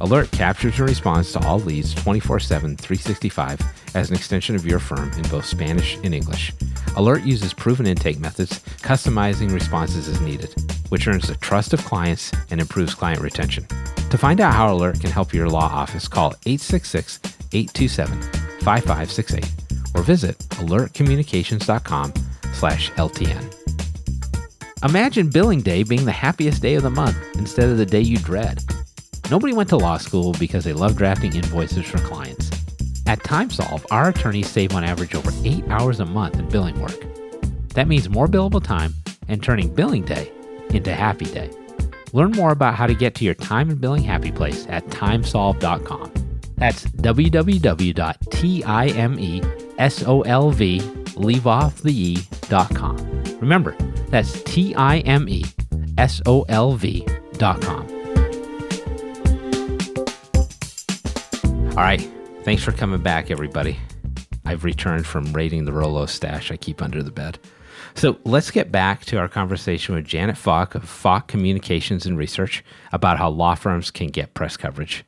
Alert 0.00 0.32
captures 0.32 0.76
and 0.80 0.88
responds 0.88 1.30
to 1.32 1.46
all 1.46 1.60
leads 1.60 1.94
24 1.94 2.40
7, 2.40 2.76
365 2.76 3.60
as 3.94 4.10
an 4.10 4.16
extension 4.16 4.56
of 4.56 4.66
your 4.66 4.80
firm 4.80 5.12
in 5.12 5.22
both 5.28 5.44
Spanish 5.44 5.96
and 6.02 6.12
English. 6.12 6.52
Alert 6.96 7.22
uses 7.22 7.54
proven 7.54 7.86
intake 7.86 8.18
methods, 8.18 8.58
customizing 8.82 9.54
responses 9.54 10.08
as 10.08 10.20
needed, 10.20 10.52
which 10.88 11.06
earns 11.06 11.28
the 11.28 11.36
trust 11.36 11.72
of 11.72 11.84
clients 11.84 12.32
and 12.50 12.60
improves 12.60 12.96
client 12.96 13.20
retention. 13.20 13.64
To 14.10 14.18
find 14.18 14.40
out 14.40 14.54
how 14.54 14.74
Alert 14.74 15.00
can 15.00 15.12
help 15.12 15.32
your 15.32 15.48
law 15.48 15.70
office, 15.72 16.08
call 16.08 16.34
866 16.44 17.20
827 17.52 18.22
5568 18.62 19.52
or 19.94 20.02
visit 20.02 20.36
alertcommunications.com 20.58 22.12
slash 22.56 22.90
LTN. 22.92 23.54
Imagine 24.84 25.30
billing 25.30 25.62
day 25.62 25.82
being 25.82 26.04
the 26.04 26.12
happiest 26.12 26.62
day 26.62 26.74
of 26.74 26.82
the 26.82 26.90
month 26.90 27.16
instead 27.36 27.68
of 27.68 27.78
the 27.78 27.86
day 27.86 28.00
you 28.00 28.18
dread. 28.18 28.62
Nobody 29.30 29.52
went 29.52 29.68
to 29.70 29.76
law 29.76 29.98
school 29.98 30.34
because 30.38 30.64
they 30.64 30.72
love 30.72 30.96
drafting 30.96 31.34
invoices 31.34 31.86
for 31.86 31.98
clients. 31.98 32.50
At 33.06 33.20
TimeSolv, 33.20 33.86
our 33.90 34.08
attorneys 34.08 34.50
save 34.50 34.74
on 34.74 34.84
average 34.84 35.14
over 35.14 35.30
8 35.44 35.68
hours 35.68 36.00
a 36.00 36.06
month 36.06 36.38
in 36.38 36.48
billing 36.48 36.80
work. 36.80 37.04
That 37.74 37.88
means 37.88 38.08
more 38.08 38.26
billable 38.26 38.62
time 38.62 38.94
and 39.28 39.42
turning 39.42 39.74
billing 39.74 40.04
day 40.04 40.32
into 40.70 40.94
happy 40.94 41.26
day. 41.26 41.50
Learn 42.12 42.32
more 42.32 42.50
about 42.50 42.74
how 42.74 42.86
to 42.86 42.94
get 42.94 43.14
to 43.16 43.24
your 43.24 43.34
time 43.34 43.70
and 43.70 43.80
billing 43.80 44.02
happy 44.02 44.32
place 44.32 44.66
at 44.68 44.86
timesolv.com. 44.86 46.12
That's 46.56 46.84
www.timesolv, 51.16 51.24
leave 51.24 51.46
off 51.46 51.82
the 51.82 51.92
e.com. 51.92 52.96
Remember, 53.40 53.76
that's 54.08 54.36
timesolv.com. 54.42 56.16
All 61.70 61.82
right. 61.82 62.10
Thanks 62.42 62.62
for 62.62 62.72
coming 62.72 63.02
back, 63.02 63.30
everybody. 63.30 63.76
I've 64.44 64.64
returned 64.64 65.06
from 65.06 65.32
raiding 65.32 65.64
the 65.64 65.72
Rolo 65.72 66.06
stash 66.06 66.52
I 66.52 66.56
keep 66.56 66.80
under 66.80 67.02
the 67.02 67.10
bed. 67.10 67.38
So 67.94 68.18
let's 68.24 68.50
get 68.50 68.70
back 68.70 69.04
to 69.06 69.18
our 69.18 69.28
conversation 69.28 69.94
with 69.94 70.04
Janet 70.04 70.38
Falk 70.38 70.74
of 70.74 70.88
Falk 70.88 71.26
Communications 71.28 72.06
and 72.06 72.16
Research 72.16 72.64
about 72.92 73.18
how 73.18 73.28
law 73.28 73.56
firms 73.56 73.90
can 73.90 74.08
get 74.08 74.34
press 74.34 74.56
coverage. 74.56 75.04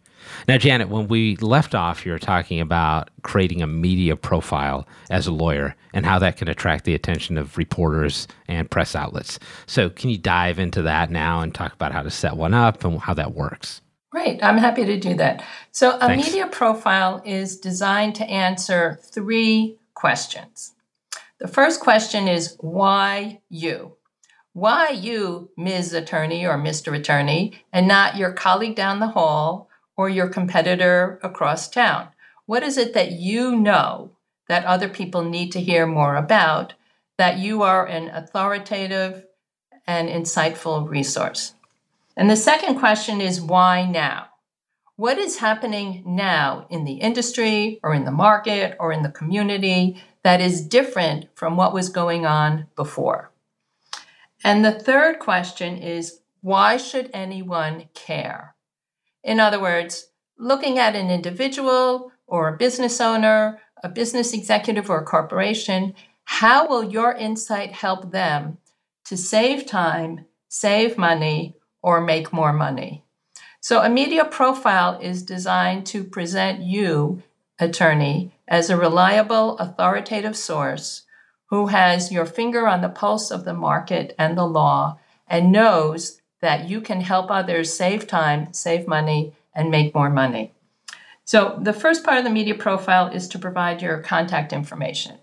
Now, 0.47 0.59
Janet, 0.59 0.89
when 0.89 1.09
we 1.09 1.37
left 1.37 1.75
off, 1.75 2.07
you 2.07 2.13
were 2.13 2.19
talking 2.19 2.61
about 2.61 3.11
creating 3.23 3.63
a 3.63 3.67
media 3.67 4.17
profile 4.17 4.87
as 5.11 5.27
a 5.27 5.33
lawyer 5.33 5.75
and 5.93 6.07
how 6.07 6.19
that 6.21 6.37
can 6.37 6.49
attract 6.49 6.85
the 6.85 6.95
attention 6.95 7.39
of 7.39 7.57
reporters 7.59 8.29
and 8.47 8.71
press 8.71 8.95
outlets. 8.95 9.39
So, 9.67 9.91
can 9.91 10.11
you 10.11 10.19
dive 10.19 10.59
into 10.59 10.83
that 10.83 11.11
now 11.11 11.41
and 11.41 11.55
talk 11.55 11.73
about 11.73 11.93
how 11.93 12.03
to 12.03 12.11
set 12.11 12.37
one 12.37 12.55
up 12.55 12.85
and 12.85 13.01
how 13.01 13.15
that 13.15 13.35
works? 13.35 13.81
Great, 14.11 14.43
I'm 14.43 14.59
happy 14.59 14.85
to 14.85 14.99
do 14.99 15.15
that. 15.15 15.45
So, 15.73 15.97
a 15.97 16.01
Thanks. 16.01 16.27
media 16.27 16.47
profile 16.47 17.23
is 17.25 17.59
designed 17.59 18.15
to 18.17 18.25
answer 18.25 18.99
three 19.03 19.79
questions. 19.95 20.73
The 21.41 21.49
first 21.49 21.81
question 21.81 22.27
is 22.27 22.57
why 22.61 23.41
you? 23.49 23.97
Why 24.55 24.91
you, 24.91 25.51
Ms. 25.57 25.93
Attorney 25.93 26.45
or 26.45 26.59
Mr. 26.59 26.99
Attorney, 26.99 27.53
and 27.73 27.87
not 27.87 28.17
your 28.17 28.33
colleague 28.33 28.75
down 28.75 28.99
the 28.99 29.09
hall 29.09 29.68
or 29.99 30.09
your 30.09 30.29
competitor 30.29 31.19
across 31.23 31.69
town? 31.69 32.09
What 32.47 32.63
is 32.63 32.79
it 32.79 32.95
that 32.95 33.13
you 33.13 33.55
know 33.55 34.13
that 34.49 34.65
other 34.65 34.89
people 34.89 35.23
need 35.23 35.53
to 35.53 35.61
hear 35.61 35.87
more 35.87 36.17
about 36.17 36.73
that 37.19 37.37
you 37.37 37.63
are 37.63 37.85
an 37.85 38.09
authoritative 38.09 39.27
and 39.87 40.09
insightful 40.09 40.89
resource? 40.89 41.55
And 42.17 42.31
the 42.31 42.37
second 42.37 42.79
question 42.79 43.21
is 43.21 43.41
why 43.41 43.85
now? 43.85 44.29
What 44.97 45.19
is 45.19 45.39
happening 45.39 46.03
now 46.07 46.67
in 46.71 46.85
the 46.85 46.95
industry 46.95 47.79
or 47.83 47.93
in 47.93 48.05
the 48.05 48.11
market 48.11 48.77
or 48.81 48.93
in 48.93 49.03
the 49.03 49.11
community 49.11 50.03
that 50.23 50.41
is 50.41 50.61
different 50.61 51.27
from 51.35 51.57
what 51.57 51.75
was 51.75 51.89
going 51.89 52.25
on 52.25 52.67
before? 52.77 53.31
And 54.43 54.65
the 54.65 54.73
third 54.73 55.19
question 55.19 55.77
is 55.77 56.21
why 56.41 56.77
should 56.77 57.11
anyone 57.13 57.89
care? 57.95 58.55
In 59.29 59.41
other 59.41 59.61
words, 59.61 60.07
looking 60.39 60.79
at 60.79 60.97
an 60.97 61.11
individual 61.11 62.11
or 62.27 62.49
a 62.49 62.57
business 62.57 62.99
owner, 62.99 63.61
a 63.85 63.89
business 63.91 64.33
executive, 64.33 64.89
or 64.89 65.01
a 65.01 65.05
corporation, 65.05 65.93
how 66.25 66.67
will 66.67 66.83
your 66.83 67.13
insight 67.13 67.73
help 67.73 68.11
them 68.11 68.57
to 69.05 69.19
save 69.19 69.67
time, 69.67 70.25
save 70.49 70.97
money, 70.97 71.55
or 71.83 72.01
make 72.01 72.33
more 72.33 72.55
money. 72.55 73.05
So, 73.61 73.83
a 73.83 73.91
media 73.91 74.25
profile 74.25 74.99
is 74.99 75.23
designed 75.23 75.85
to 75.89 76.05
present 76.05 76.63
you, 76.63 77.23
attorney, 77.59 78.33
as 78.49 78.71
a 78.71 78.79
reliable, 78.79 79.59
authoritative 79.59 80.39
source 80.39 81.03
who 81.51 81.67
has 81.67 82.11
your 82.11 82.25
finger 82.25 82.67
on 82.67 82.81
the 82.81 82.89
pulse 82.89 83.31
of 83.31 83.45
the 83.45 83.53
market 83.53 84.15
and 84.19 84.39
the 84.39 84.47
law 84.47 84.99
and 85.27 85.53
knows 85.53 86.18
that 86.41 86.69
you 86.69 86.81
can 86.81 87.01
help 87.01 87.31
others 87.31 87.73
save 87.73 88.07
time, 88.07 88.53
save 88.53 88.87
money, 88.87 89.33
and 89.55 89.71
make 89.71 89.95
more 89.95 90.11
money. 90.11 90.53
So, 91.25 91.59
the 91.61 91.73
first 91.73 92.05
part 92.05 92.19
of 92.19 92.25
the 92.25 92.31
media 92.31 92.55
profile 92.55 93.09
is 93.09 93.29
to 93.29 93.39
provide 93.39 93.83
your 93.83 93.99
contact 93.99 94.53
information 94.53 95.19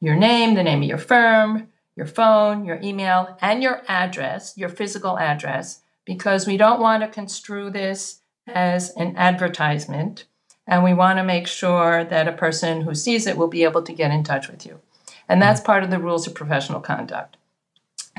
your 0.00 0.14
name, 0.14 0.54
the 0.54 0.62
name 0.62 0.82
of 0.82 0.88
your 0.88 0.98
firm, 0.98 1.68
your 1.96 2.06
phone, 2.06 2.66
your 2.66 2.78
email, 2.82 3.38
and 3.40 3.62
your 3.62 3.82
address, 3.88 4.52
your 4.56 4.68
physical 4.68 5.18
address, 5.18 5.80
because 6.04 6.46
we 6.46 6.58
don't 6.58 6.80
want 6.80 7.02
to 7.02 7.08
construe 7.08 7.70
this 7.70 8.20
as 8.46 8.90
an 8.96 9.16
advertisement. 9.16 10.24
And 10.66 10.84
we 10.84 10.92
want 10.92 11.18
to 11.18 11.24
make 11.24 11.46
sure 11.46 12.04
that 12.04 12.28
a 12.28 12.32
person 12.32 12.82
who 12.82 12.94
sees 12.94 13.26
it 13.26 13.38
will 13.38 13.48
be 13.48 13.64
able 13.64 13.82
to 13.82 13.92
get 13.92 14.10
in 14.10 14.24
touch 14.24 14.48
with 14.48 14.66
you. 14.66 14.80
And 15.28 15.40
that's 15.40 15.60
mm-hmm. 15.60 15.66
part 15.66 15.84
of 15.84 15.90
the 15.90 15.98
rules 15.98 16.26
of 16.26 16.34
professional 16.34 16.80
conduct. 16.80 17.35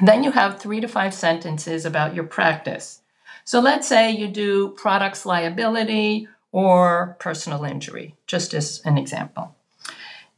Then 0.02 0.24
you 0.24 0.32
have 0.32 0.60
three 0.60 0.80
to 0.82 0.88
five 0.88 1.14
sentences 1.14 1.86
about 1.86 2.14
your 2.14 2.26
practice. 2.26 3.02
So 3.46 3.60
let's 3.60 3.88
say 3.88 4.12
you 4.12 4.28
do 4.28 4.70
products 4.70 5.26
liability 5.26 6.28
or 6.52 7.16
personal 7.20 7.64
injury, 7.64 8.16
just 8.28 8.54
as 8.54 8.82
an 8.86 8.98
example. 8.98 9.56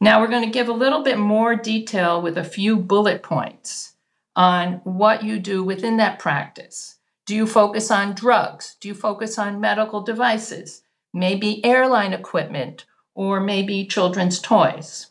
Now 0.00 0.20
we're 0.20 0.28
going 0.28 0.44
to 0.44 0.50
give 0.50 0.68
a 0.68 0.72
little 0.72 1.02
bit 1.02 1.18
more 1.18 1.54
detail 1.56 2.22
with 2.22 2.38
a 2.38 2.44
few 2.44 2.76
bullet 2.76 3.22
points 3.22 3.94
on 4.34 4.80
what 4.84 5.22
you 5.22 5.38
do 5.38 5.62
within 5.62 5.98
that 5.98 6.18
practice. 6.18 6.96
Do 7.26 7.34
you 7.34 7.46
focus 7.46 7.90
on 7.90 8.14
drugs? 8.14 8.76
Do 8.80 8.88
you 8.88 8.94
focus 8.94 9.38
on 9.38 9.60
medical 9.60 10.00
devices? 10.00 10.82
Maybe 11.12 11.64
airline 11.64 12.12
equipment 12.14 12.86
or 13.14 13.40
maybe 13.40 13.84
children's 13.84 14.40
toys. 14.40 15.08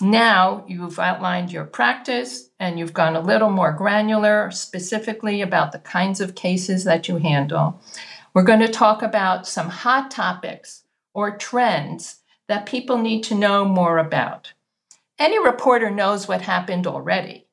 Now 0.00 0.64
you've 0.68 0.98
outlined 0.98 1.50
your 1.50 1.64
practice 1.64 2.50
and 2.60 2.78
you've 2.78 2.92
gone 2.92 3.16
a 3.16 3.20
little 3.20 3.48
more 3.48 3.72
granular, 3.72 4.50
specifically 4.50 5.40
about 5.40 5.72
the 5.72 5.78
kinds 5.78 6.20
of 6.20 6.34
cases 6.34 6.84
that 6.84 7.08
you 7.08 7.16
handle. 7.16 7.80
We're 8.34 8.42
going 8.42 8.60
to 8.60 8.68
talk 8.68 9.02
about 9.02 9.46
some 9.46 9.70
hot 9.70 10.10
topics 10.10 10.84
or 11.14 11.38
trends 11.38 12.16
that 12.46 12.66
people 12.66 12.98
need 12.98 13.22
to 13.24 13.34
know 13.34 13.64
more 13.64 13.96
about. 13.96 14.52
Any 15.18 15.38
reporter 15.38 15.90
knows 15.90 16.28
what 16.28 16.42
happened 16.42 16.86
already. 16.86 17.46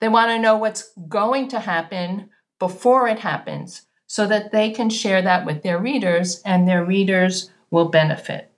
They 0.00 0.08
want 0.08 0.30
to 0.30 0.38
know 0.38 0.56
what's 0.56 0.90
going 1.08 1.48
to 1.48 1.60
happen 1.60 2.30
before 2.58 3.06
it 3.06 3.20
happens 3.20 3.82
so 4.08 4.26
that 4.26 4.50
they 4.50 4.70
can 4.70 4.90
share 4.90 5.22
that 5.22 5.46
with 5.46 5.62
their 5.62 5.78
readers 5.78 6.42
and 6.44 6.66
their 6.66 6.84
readers 6.84 7.50
will 7.70 7.88
benefit. 7.88 8.50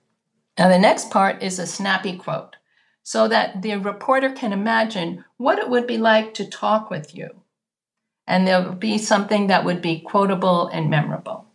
Now, 0.57 0.69
the 0.69 0.79
next 0.79 1.11
part 1.11 1.43
is 1.43 1.59
a 1.59 1.67
snappy 1.67 2.17
quote 2.17 2.56
so 3.07 3.25
that 3.29 3.61
the 3.61 3.73
reporter 3.77 4.29
can 4.29 4.51
imagine 4.51 5.23
what 5.37 5.57
it 5.57 5.69
would 5.69 5.87
be 5.87 5.97
like 5.97 6.33
to 6.33 6.45
talk 6.45 6.89
with 6.89 7.15
you. 7.15 7.29
And 8.27 8.45
there 8.45 8.61
will 8.61 8.73
be 8.75 8.97
something 8.97 9.47
that 9.47 9.63
would 9.63 9.81
be 9.81 10.01
quotable 10.01 10.67
and 10.67 10.89
memorable. 10.89 11.45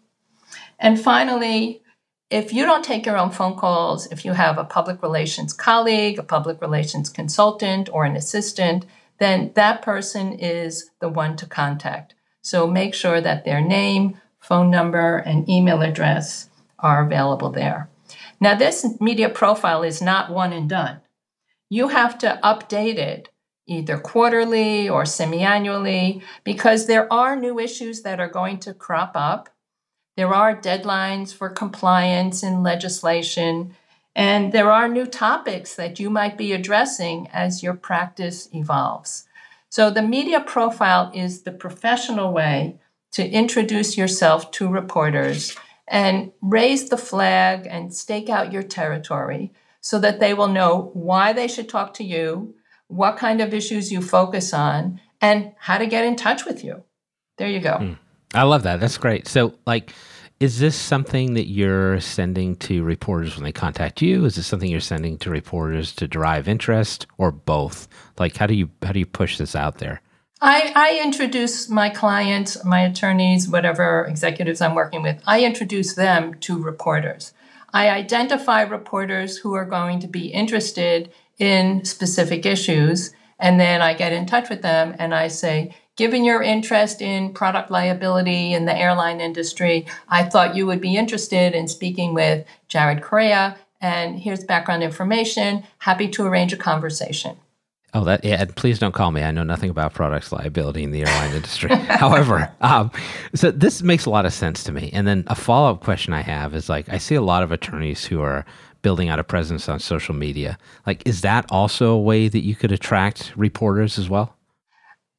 And 0.79 0.99
finally, 0.99 1.83
if 2.31 2.55
you 2.55 2.65
don't 2.65 2.83
take 2.83 3.05
your 3.05 3.19
own 3.19 3.33
phone 3.33 3.55
calls, 3.55 4.07
if 4.07 4.25
you 4.25 4.33
have 4.33 4.57
a 4.57 4.65
public 4.65 5.03
relations 5.03 5.53
colleague, 5.53 6.19
a 6.19 6.23
public 6.23 6.59
relations 6.63 7.11
consultant, 7.11 7.91
or 7.93 8.07
an 8.07 8.17
assistant, 8.17 8.87
then 9.19 9.53
that 9.55 9.83
person 9.83 10.33
is 10.33 10.89
the 11.01 11.11
one 11.11 11.37
to 11.37 11.45
contact. 11.45 12.15
So 12.41 12.67
make 12.67 12.95
sure 12.95 13.21
that 13.21 13.45
their 13.45 13.61
name, 13.61 14.19
phone 14.41 14.71
number, 14.71 15.19
and 15.19 15.47
email 15.51 15.83
address 15.83 16.49
are 16.79 17.05
available 17.05 17.51
there. 17.51 17.91
Now, 18.41 18.55
this 18.55 18.87
media 19.03 19.29
profile 19.29 19.83
is 19.83 20.01
not 20.01 20.31
one 20.31 20.55
and 20.55 20.67
done. 20.67 21.02
You 21.73 21.89
have 21.89 22.19
to 22.19 22.39
update 22.45 22.99
it 22.99 23.31
either 23.67 23.97
quarterly 23.97 24.91
or 24.91 25.07
semi 25.07 25.41
annually 25.41 26.23
because 26.45 26.85
there 26.85 27.11
are 27.11 27.35
new 27.35 27.59
issues 27.59 28.03
that 28.03 28.21
are 28.21 28.29
going 28.29 28.59
to 28.59 28.75
crop 28.75 29.13
up. 29.15 29.49
There 30.15 30.35
are 30.35 30.55
deadlines 30.55 31.33
for 31.33 31.49
compliance 31.49 32.43
and 32.43 32.63
legislation, 32.63 33.75
and 34.15 34.53
there 34.53 34.71
are 34.71 34.87
new 34.87 35.07
topics 35.07 35.75
that 35.77 35.99
you 35.99 36.11
might 36.11 36.37
be 36.37 36.53
addressing 36.53 37.29
as 37.33 37.63
your 37.63 37.73
practice 37.73 38.51
evolves. 38.53 39.25
So 39.71 39.89
the 39.89 40.03
media 40.03 40.41
profile 40.41 41.11
is 41.15 41.41
the 41.41 41.53
professional 41.53 42.35
way 42.35 42.81
to 43.13 43.27
introduce 43.27 43.97
yourself 43.97 44.51
to 44.51 44.69
reporters 44.69 45.57
and 45.89 46.33
raise 46.43 46.91
the 46.91 46.99
flag 46.99 47.67
and 47.67 47.95
stake 47.95 48.29
out 48.29 48.53
your 48.53 48.63
territory 48.63 49.53
so 49.83 49.99
that 49.99 50.21
they 50.21 50.33
will 50.33 50.49
know 50.49 50.91
why 50.95 51.35
they 51.35 51.49
should 51.49 51.69
talk 51.69 51.93
to 51.95 52.05
you, 52.05 52.55
what 52.87 53.19
kind 53.19 53.43
of 53.43 53.53
issues 53.53 53.93
you 53.93 54.01
focus 54.01 54.55
on, 54.55 55.01
and 55.21 55.53
how 55.59 55.77
to 55.77 55.87
get 55.87 56.05
in 56.05 56.17
touch 56.17 56.47
with 56.47 56.65
you. 56.65 56.83
There 57.37 57.49
you 57.49 57.61
go. 57.61 57.75
Mm. 57.75 57.99
I 58.33 58.45
love 58.45 58.63
that. 58.63 58.81
That's 58.81 58.97
great. 58.97 59.29
So, 59.29 59.55
like, 59.67 59.93
is 60.41 60.59
this 60.59 60.77
something 60.77 61.35
that 61.35 61.49
you're 61.49 62.01
sending 62.01 62.57
to 62.57 62.83
reporters 62.83 63.37
when 63.37 63.45
they 63.45 63.53
contact 63.53 64.01
you? 64.01 64.25
Is 64.25 64.37
this 64.37 64.47
something 64.47 64.71
you're 64.71 64.81
sending 64.81 65.19
to 65.19 65.31
reporters 65.31 65.93
to 65.97 66.09
derive 66.09 66.49
interest, 66.49 67.07
or 67.19 67.31
both? 67.31 67.89
Like, 68.19 68.37
how 68.37 68.47
do 68.47 68.55
you 68.55 68.71
how 68.83 68.93
do 68.93 69.01
you 69.01 69.07
push 69.07 69.37
this 69.37 69.55
out 69.55 69.79
there? 69.79 70.01
I, 70.41 70.73
I 70.75 71.01
introduce 71.05 71.69
my 71.69 71.89
clients, 71.89 72.65
my 72.65 72.81
attorneys, 72.81 73.49
whatever 73.49 74.05
executives 74.07 74.61
I'm 74.61 74.75
working 74.75 75.03
with. 75.03 75.23
I 75.25 75.45
introduce 75.45 75.95
them 75.95 76.35
to 76.41 76.61
reporters. 76.61 77.33
I 77.73 77.89
identify 77.89 78.63
reporters 78.63 79.39
who 79.39 79.55
are 79.55 79.65
going 79.65 80.01
to 80.01 80.07
be 80.07 80.27
interested 80.27 81.13
in 81.39 81.85
specific 81.85 82.45
issues, 82.45 83.13
and 83.39 83.59
then 83.59 83.81
I 83.81 83.95
get 83.95 84.13
in 84.13 84.27
touch 84.27 84.51
with 84.51 84.63
them 84.63 84.95
and 84.99 85.15
I 85.15 85.29
say, 85.29 85.75
given 85.97 86.25
your 86.25 86.43
interest 86.43 87.03
in 87.03 87.33
product 87.33 87.71
liability 87.71 88.53
in 88.53 88.67
the 88.67 88.77
airline 88.77 89.21
industry, 89.21 89.87
I 90.09 90.25
thought 90.25 90.55
you 90.55 90.67
would 90.67 90.81
be 90.81 90.97
interested 90.97 91.55
in 91.55 91.67
speaking 91.67 92.15
with 92.15 92.47
Jared 92.69 93.03
Correia. 93.03 93.57
And 93.81 94.19
here's 94.19 94.45
background 94.45 94.83
information. 94.83 95.65
Happy 95.79 96.09
to 96.09 96.25
arrange 96.25 96.53
a 96.53 96.57
conversation. 96.57 97.37
Oh, 97.95 98.05
that 98.05 98.25
yeah. 98.25 98.43
Please 98.57 98.79
don't 98.79 98.95
call 98.95 99.11
me. 99.11 99.23
I 99.23 99.31
know 99.33 99.43
nothing 99.43 99.69
about 99.69 99.93
products 99.93 100.33
liability 100.33 100.83
in 100.83 100.93
the 100.93 101.01
airline 101.01 101.35
industry. 101.35 101.75
However, 101.89 102.51
um, 102.63 102.91
so 103.35 103.51
this 103.51 103.83
makes 103.83 104.07
a 104.07 104.11
lot 104.11 104.25
of 104.25 104.33
sense 104.33 104.65
to 104.65 104.73
me. 104.73 104.91
And 104.95 105.07
then 105.07 105.25
a 105.27 105.35
follow 105.35 105.71
up 105.71 105.81
question 105.81 106.15
I 106.15 106.23
have 106.23 106.55
is 106.55 106.71
like, 106.71 106.89
I 106.89 106.97
see 106.97 107.15
a 107.15 107.23
lot 107.23 107.43
of 107.43 107.53
attorneys 107.53 108.07
who 108.07 108.23
are 108.23 108.47
building 108.81 109.09
out 109.09 109.19
a 109.19 109.25
presence 109.25 109.69
on 109.69 109.79
social 109.79 110.15
media. 110.15 110.59
Like, 110.87 111.07
is 111.07 111.21
that 111.21 111.45
also 111.51 111.91
a 111.91 112.01
way 112.01 112.29
that 112.29 112.45
you 112.45 112.55
could 112.55 112.73
attract 112.73 113.33
reporters 113.37 113.99
as 113.99 114.09
well? 114.09 114.37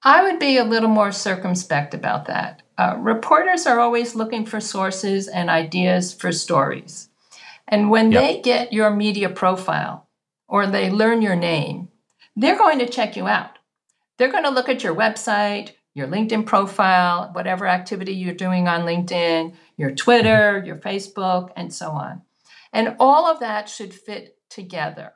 I 0.04 0.24
would 0.24 0.40
be 0.40 0.58
a 0.58 0.66
little 0.66 0.90
more 0.90 1.12
circumspect 1.12 1.94
about 1.94 2.26
that. 2.26 2.64
Uh, 2.78 2.98
reporters 3.00 3.66
are 3.68 3.80
always 3.80 4.16
looking 4.16 4.46
for 4.46 4.60
sources 4.60 5.28
and 5.28 5.50
ideas 5.50 6.12
for 6.12 6.32
stories. 6.32 7.10
And 7.68 7.90
when 7.90 8.12
yep. 8.12 8.22
they 8.22 8.42
get 8.42 8.74
your 8.74 8.90
media 8.90 9.30
profile 9.30 10.08
or 10.48 10.68
they 10.68 10.90
learn 10.90 11.22
your 11.22 11.36
name, 11.36 11.88
they're 12.36 12.58
going 12.58 12.80
to 12.80 12.88
check 12.88 13.16
you 13.16 13.28
out. 13.28 13.58
They're 14.18 14.32
going 14.32 14.44
to 14.44 14.50
look 14.50 14.70
at 14.70 14.84
your 14.84 14.96
website, 14.96 15.72
your 15.94 16.08
LinkedIn 16.08 16.46
profile, 16.46 17.30
whatever 17.34 17.68
activity 17.68 18.14
you're 18.14 18.34
doing 18.34 18.68
on 18.68 18.82
LinkedIn, 18.82 19.54
your 19.78 19.92
Twitter, 19.92 20.58
mm-hmm. 20.58 20.66
your 20.66 20.78
Facebook, 20.78 21.52
and 21.56 21.74
so 21.74 21.92
on. 21.92 22.22
And 22.72 22.96
all 23.00 23.28
of 23.30 23.40
that 23.40 23.70
should 23.70 23.94
fit 23.94 24.38
together. 24.50 25.14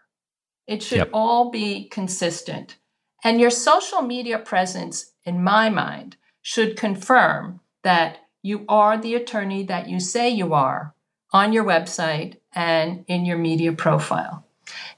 It 0.68 0.84
should 0.84 0.98
yep. 0.98 1.10
all 1.14 1.50
be 1.50 1.88
consistent. 1.90 2.78
And 3.24 3.40
your 3.40 3.50
social 3.50 4.02
media 4.02 4.38
presence, 4.38 5.14
in 5.24 5.44
my 5.44 5.70
mind, 5.70 6.18
should 6.42 6.78
confirm 6.78 7.62
that 7.84 8.20
you 8.44 8.66
are 8.70 8.98
the 8.98 9.16
attorney 9.16 9.64
that 9.64 9.90
you 9.90 10.00
say 10.00 10.30
you 10.30 10.54
are 10.54 10.94
on 11.32 11.52
your 11.52 11.64
website 11.64 12.38
and 12.54 13.04
in 13.08 13.26
your 13.26 13.38
media 13.38 13.74
profile. 13.74 14.46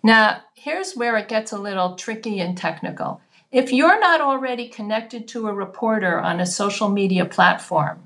Now, 0.03 0.41
here's 0.61 0.93
where 0.93 1.15
it 1.15 1.29
gets 1.29 1.53
a 1.53 1.57
little 1.57 1.95
tricky 1.95 2.39
and 2.41 2.57
technical. 2.57 3.21
If 3.51 3.71
you're 3.71 3.99
not 3.99 4.19
already 4.19 4.67
connected 4.67 5.27
to 5.29 5.47
a 5.47 5.53
reporter 5.53 6.19
on 6.19 6.39
a 6.39 6.45
social 6.45 6.89
media 6.89 7.25
platform, 7.25 8.03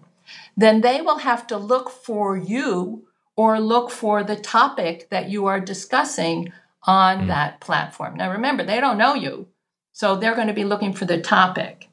then 0.55 0.81
they 0.81 1.01
will 1.01 1.17
have 1.17 1.47
to 1.47 1.57
look 1.57 1.89
for 1.89 2.37
you 2.37 3.07
or 3.35 3.59
look 3.59 3.89
for 3.89 4.23
the 4.23 4.35
topic 4.35 5.09
that 5.09 5.29
you 5.29 5.47
are 5.47 5.59
discussing 5.59 6.53
on 6.83 7.21
mm. 7.21 7.27
that 7.27 7.59
platform. 7.59 8.15
Now, 8.15 8.31
remember, 8.31 8.63
they 8.63 8.79
don't 8.79 8.99
know 8.99 9.15
you, 9.15 9.47
so 9.91 10.15
they're 10.15 10.35
going 10.35 10.47
to 10.47 10.53
be 10.53 10.63
looking 10.63 10.93
for 10.93 11.05
the 11.05 11.19
topic. 11.19 11.89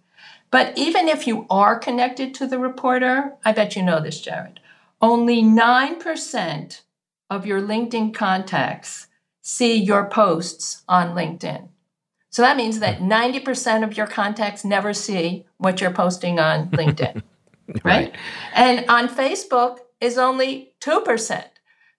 But 0.51 0.77
even 0.77 1.09
if 1.09 1.27
you 1.27 1.47
are 1.49 1.79
connected 1.79 2.35
to 2.35 2.47
the 2.47 2.59
reporter, 2.59 3.33
I 3.45 3.53
bet 3.53 3.77
you 3.77 3.83
know 3.83 4.01
this, 4.01 4.21
Jared, 4.21 4.61
only 5.01 5.43
9% 5.43 6.81
of 7.31 7.47
your 7.47 7.63
LinkedIn 7.63 8.13
contacts 8.13 9.07
see 9.43 9.77
your 9.77 10.09
posts 10.09 10.83
on 10.89 11.15
LinkedIn. 11.15 11.69
So 12.31 12.43
that 12.43 12.57
means 12.57 12.79
that 12.81 13.01
90% 13.01 13.79
hmm. 13.79 13.85
of 13.85 13.97
your 13.97 14.07
contacts 14.07 14.65
never 14.65 14.95
see 14.95 15.47
what 15.59 15.81
you're 15.81 15.91
posting 15.91 16.39
on 16.39 16.71
LinkedIn. 16.71 17.23
right? 17.69 17.85
right? 17.85 18.17
And 18.55 18.89
on 18.89 19.09
Facebook 19.09 19.79
is 20.01 20.17
only 20.17 20.73
2%. 20.81 21.45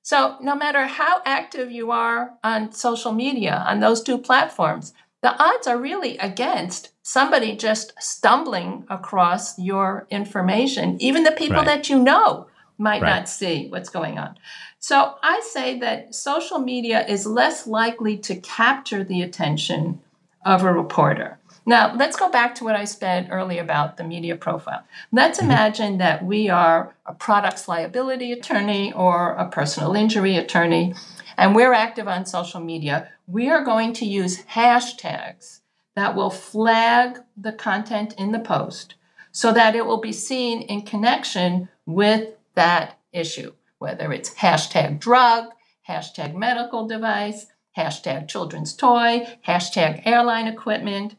So 0.03 0.37
no 0.41 0.55
matter 0.55 0.87
how 0.87 1.21
active 1.25 1.71
you 1.71 1.91
are 1.91 2.33
on 2.43 2.71
social 2.71 3.11
media, 3.11 3.63
on 3.67 3.79
those 3.79 4.01
two 4.01 4.17
platforms, 4.17 4.93
the 5.21 5.35
odds 5.39 5.67
are 5.67 5.77
really 5.77 6.17
against 6.17 6.89
somebody 7.03 7.55
just 7.55 7.93
stumbling 7.99 8.85
across 8.89 9.59
your 9.59 10.07
information. 10.09 10.99
Even 10.99 11.23
the 11.23 11.31
people 11.31 11.57
right. 11.57 11.65
that 11.65 11.89
you 11.89 11.99
know 11.99 12.47
might 12.81 13.01
right. 13.01 13.09
not 13.09 13.29
see 13.29 13.67
what's 13.69 13.89
going 13.89 14.17
on. 14.17 14.35
So 14.79 15.15
I 15.21 15.39
say 15.41 15.77
that 15.79 16.15
social 16.15 16.57
media 16.57 17.05
is 17.07 17.27
less 17.27 17.67
likely 17.67 18.17
to 18.17 18.35
capture 18.37 19.03
the 19.03 19.21
attention 19.21 20.01
of 20.43 20.63
a 20.63 20.73
reporter. 20.73 21.37
Now, 21.63 21.93
let's 21.95 22.17
go 22.17 22.31
back 22.31 22.55
to 22.55 22.63
what 22.63 22.75
I 22.75 22.85
said 22.85 23.27
earlier 23.29 23.61
about 23.61 23.97
the 23.97 24.03
media 24.03 24.35
profile. 24.35 24.83
Let's 25.11 25.37
mm-hmm. 25.37 25.51
imagine 25.51 25.97
that 25.99 26.25
we 26.25 26.49
are 26.49 26.95
a 27.05 27.13
products 27.13 27.67
liability 27.67 28.31
attorney 28.31 28.91
or 28.93 29.33
a 29.33 29.47
personal 29.47 29.93
injury 29.93 30.35
attorney, 30.37 30.95
and 31.37 31.53
we're 31.53 31.73
active 31.73 32.07
on 32.07 32.25
social 32.25 32.59
media. 32.59 33.09
We 33.27 33.49
are 33.51 33.63
going 33.63 33.93
to 33.93 34.05
use 34.05 34.43
hashtags 34.45 35.59
that 35.95 36.15
will 36.15 36.31
flag 36.31 37.19
the 37.37 37.53
content 37.53 38.15
in 38.17 38.31
the 38.31 38.39
post 38.39 38.95
so 39.31 39.53
that 39.53 39.75
it 39.75 39.85
will 39.85 40.01
be 40.01 40.11
seen 40.11 40.63
in 40.63 40.81
connection 40.81 41.69
with 41.85 42.29
that 42.55 42.99
issue, 43.11 43.53
whether 43.79 44.11
it's 44.11 44.35
hashtag 44.35 44.99
drug, 44.99 45.45
hashtag 45.87 46.35
medical 46.35 46.87
device, 46.87 47.47
hashtag 47.77 48.27
children's 48.27 48.73
toy, 48.73 49.27
hashtag 49.47 50.01
airline 50.05 50.47
equipment, 50.47 51.15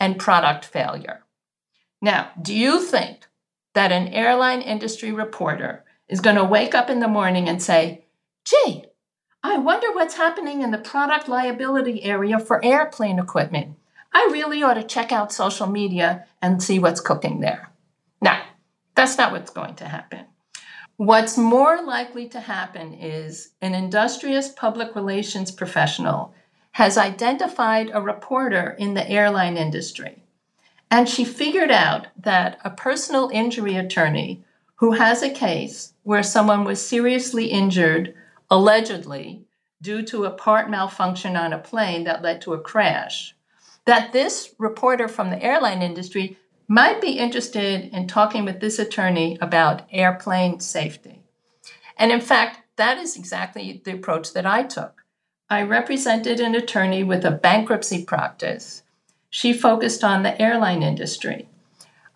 and 0.00 0.18
product 0.18 0.64
failure. 0.64 1.24
Now, 2.00 2.30
do 2.40 2.54
you 2.54 2.82
think 2.82 3.28
that 3.74 3.92
an 3.92 4.08
airline 4.08 4.60
industry 4.60 5.12
reporter 5.12 5.84
is 6.08 6.20
going 6.20 6.36
to 6.36 6.44
wake 6.44 6.74
up 6.74 6.90
in 6.90 7.00
the 7.00 7.08
morning 7.08 7.48
and 7.48 7.62
say, 7.62 8.04
gee, 8.44 8.84
I 9.42 9.58
wonder 9.58 9.92
what's 9.92 10.16
happening 10.16 10.62
in 10.62 10.70
the 10.70 10.78
product 10.78 11.28
liability 11.28 12.02
area 12.02 12.38
for 12.38 12.64
airplane 12.64 13.18
equipment? 13.18 13.76
I 14.12 14.28
really 14.32 14.62
ought 14.62 14.74
to 14.74 14.82
check 14.82 15.10
out 15.10 15.32
social 15.32 15.66
media 15.66 16.26
and 16.42 16.62
see 16.62 16.78
what's 16.78 17.00
cooking 17.00 17.40
there. 17.40 17.70
Now, 18.20 18.42
that's 18.94 19.16
not 19.16 19.32
what's 19.32 19.50
going 19.50 19.76
to 19.76 19.86
happen. 19.86 20.26
What's 20.98 21.38
more 21.38 21.82
likely 21.82 22.28
to 22.28 22.40
happen 22.40 22.92
is 22.92 23.52
an 23.62 23.74
industrious 23.74 24.50
public 24.50 24.94
relations 24.94 25.50
professional 25.50 26.34
has 26.72 26.98
identified 26.98 27.90
a 27.92 28.02
reporter 28.02 28.76
in 28.78 28.94
the 28.94 29.08
airline 29.08 29.56
industry, 29.56 30.22
and 30.90 31.08
she 31.08 31.24
figured 31.24 31.70
out 31.70 32.08
that 32.16 32.58
a 32.62 32.70
personal 32.70 33.30
injury 33.32 33.76
attorney 33.76 34.44
who 34.76 34.92
has 34.92 35.22
a 35.22 35.30
case 35.30 35.94
where 36.02 36.22
someone 36.22 36.64
was 36.64 36.86
seriously 36.86 37.46
injured, 37.46 38.14
allegedly, 38.50 39.44
due 39.80 40.02
to 40.02 40.24
a 40.24 40.30
part 40.30 40.68
malfunction 40.68 41.36
on 41.36 41.52
a 41.52 41.58
plane 41.58 42.04
that 42.04 42.22
led 42.22 42.40
to 42.42 42.52
a 42.52 42.60
crash, 42.60 43.34
that 43.86 44.12
this 44.12 44.54
reporter 44.58 45.08
from 45.08 45.30
the 45.30 45.42
airline 45.42 45.82
industry 45.82 46.36
might 46.68 47.00
be 47.00 47.18
interested 47.18 47.90
in 47.92 48.06
talking 48.06 48.44
with 48.44 48.60
this 48.60 48.78
attorney 48.78 49.38
about 49.40 49.82
airplane 49.90 50.60
safety. 50.60 51.20
And 51.96 52.10
in 52.10 52.20
fact, 52.20 52.60
that 52.76 52.98
is 52.98 53.16
exactly 53.16 53.80
the 53.84 53.94
approach 53.94 54.32
that 54.32 54.46
I 54.46 54.62
took. 54.62 55.04
I 55.50 55.62
represented 55.62 56.40
an 56.40 56.54
attorney 56.54 57.04
with 57.04 57.24
a 57.24 57.30
bankruptcy 57.30 58.04
practice. 58.04 58.82
She 59.28 59.52
focused 59.52 60.02
on 60.02 60.22
the 60.22 60.40
airline 60.40 60.82
industry. 60.82 61.48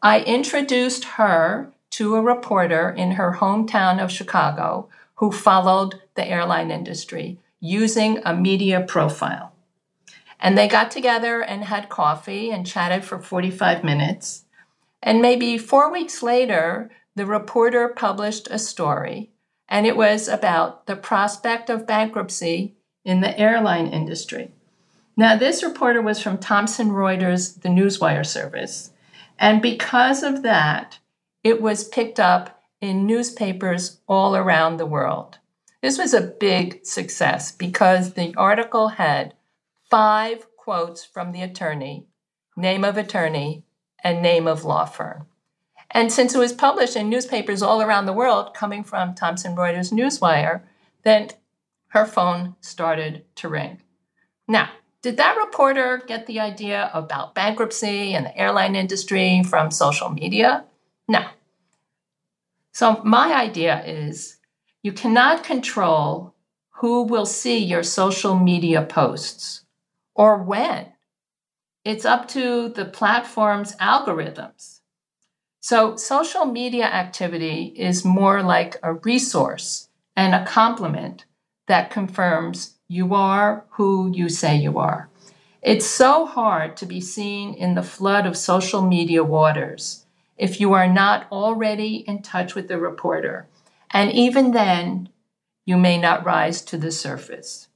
I 0.03 0.21
introduced 0.21 1.05
her 1.05 1.73
to 1.91 2.15
a 2.15 2.23
reporter 2.23 2.91
in 2.91 3.13
her 3.13 3.37
hometown 3.41 4.03
of 4.03 4.11
Chicago 4.11 4.89
who 5.17 5.33
followed 5.33 6.01
the 6.15 6.27
airline 6.27 6.71
industry 6.71 7.39
using 7.61 8.21
a 8.25 8.35
media 8.35 8.81
profile. 8.81 9.53
And 10.39 10.57
they 10.57 10.69
got 10.69 10.91
together 10.91 11.41
and 11.41 11.65
had 11.65 11.89
coffee 11.89 12.51
and 12.51 12.67
chatted 12.67 13.05
for 13.05 13.19
45 13.19 13.83
minutes. 13.83 14.45
And 15.03 15.23
maybe 15.23 15.59
four 15.59 15.91
weeks 15.91 16.23
later, 16.23 16.91
the 17.15 17.27
reporter 17.27 17.89
published 17.89 18.49
a 18.51 18.59
story, 18.59 19.31
and 19.69 19.87
it 19.87 19.97
was 19.97 20.29
about 20.29 20.87
the 20.87 20.97
prospect 20.97 21.71
of 21.71 21.87
bankruptcy 21.87 22.77
in 23.05 23.21
the 23.21 23.39
airline 23.39 23.87
industry. 23.87 24.51
Now, 25.17 25.37
this 25.37 25.63
reporter 25.63 26.03
was 26.03 26.21
from 26.21 26.37
Thomson 26.37 26.91
Reuters, 26.91 27.63
the 27.63 27.71
Newswire 27.71 28.27
service. 28.27 28.91
And 29.39 29.63
because 29.63 30.23
of 30.23 30.43
that, 30.43 30.99
it 31.43 31.63
was 31.63 31.89
picked 31.89 32.21
up 32.21 32.63
in 32.81 33.07
newspapers 33.07 34.01
all 34.07 34.37
around 34.37 34.77
the 34.77 34.87
world. 34.87 35.39
This 35.83 35.99
was 35.99 36.13
a 36.13 36.21
big 36.21 36.85
success 36.85 37.53
because 37.53 38.13
the 38.13 38.35
article 38.35 38.89
had 38.89 39.35
five 39.91 40.47
quotes 40.57 41.05
from 41.05 41.33
the 41.33 41.43
attorney, 41.43 42.07
name 42.57 42.85
of 42.85 42.97
attorney, 42.97 43.65
and 44.03 44.23
name 44.23 44.47
of 44.47 44.65
law 44.65 44.85
firm. 44.85 45.27
And 45.91 46.13
since 46.13 46.35
it 46.35 46.39
was 46.39 46.53
published 46.53 46.97
in 46.97 47.09
newspapers 47.09 47.63
all 47.63 47.81
around 47.81 48.07
the 48.07 48.13
world, 48.13 48.55
coming 48.55 48.83
from 48.83 49.15
Thomson 49.15 49.55
Reuters 49.55 49.93
Newswire, 49.93 50.63
then 51.05 51.29
her 51.89 52.05
phone 52.05 52.57
started 52.61 53.25
to 53.37 53.49
ring. 53.49 53.81
Now, 54.49 54.71
did 55.03 55.17
that 55.19 55.37
reporter 55.37 56.03
get 56.05 56.27
the 56.27 56.41
idea 56.41 56.91
about 56.93 57.35
bankruptcy 57.35 58.15
and 58.15 58.27
the 58.27 58.37
airline 58.37 58.75
industry 58.75 59.43
from 59.45 59.71
social 59.71 60.11
media? 60.11 60.65
No. 61.07 61.25
So, 62.73 63.01
my 63.05 63.33
idea 63.33 63.85
is 63.85 64.39
you 64.83 64.93
cannot 64.93 65.45
control 65.45 66.35
who 66.81 67.05
will 67.05 67.25
see 67.27 67.59
your 67.59 67.83
social 67.83 68.37
media 68.37 68.83
posts 68.83 69.63
or 70.17 70.43
when. 70.43 70.93
It's 71.85 72.05
up 72.05 72.27
to 72.29 72.71
the 72.71 72.85
platform's 72.85 73.77
algorithms. 73.77 74.81
So, 75.61 75.97
social 75.97 76.45
media 76.45 76.85
activity 76.85 77.75
is 77.77 78.05
more 78.05 78.43
like 78.43 78.77
a 78.83 78.95
resource 78.95 79.89
and 80.17 80.35
a 80.35 80.45
complement 80.45 81.25
that 81.69 81.91
confirms 81.91 82.75
you 82.89 83.15
are 83.15 83.65
who 83.71 84.13
you 84.15 84.29
say 84.29 84.57
you 84.57 84.79
are. 84.79 85.09
It's 85.63 85.87
so 85.87 86.27
hard 86.27 86.77
to 86.79 86.87
be 86.87 87.01
seen 87.01 87.55
in 87.55 87.75
the 87.75 87.83
flood 87.83 88.27
of 88.27 88.37
social 88.37 88.83
media 88.83 89.25
waters 89.25 90.07
if 90.37 90.61
you 90.61 90.73
are 90.75 90.89
not 90.89 91.27
already 91.33 92.05
in 92.07 92.23
touch 92.23 92.55
with 92.55 92.69
the 92.69 92.79
reporter. 92.79 93.49
And 93.91 94.13
even 94.13 94.53
then, 94.53 95.09
you 95.65 95.77
may 95.77 95.99
not 95.99 96.25
rise 96.25 96.63
to 96.63 96.79
the 96.79 96.93
surface. 96.93 97.69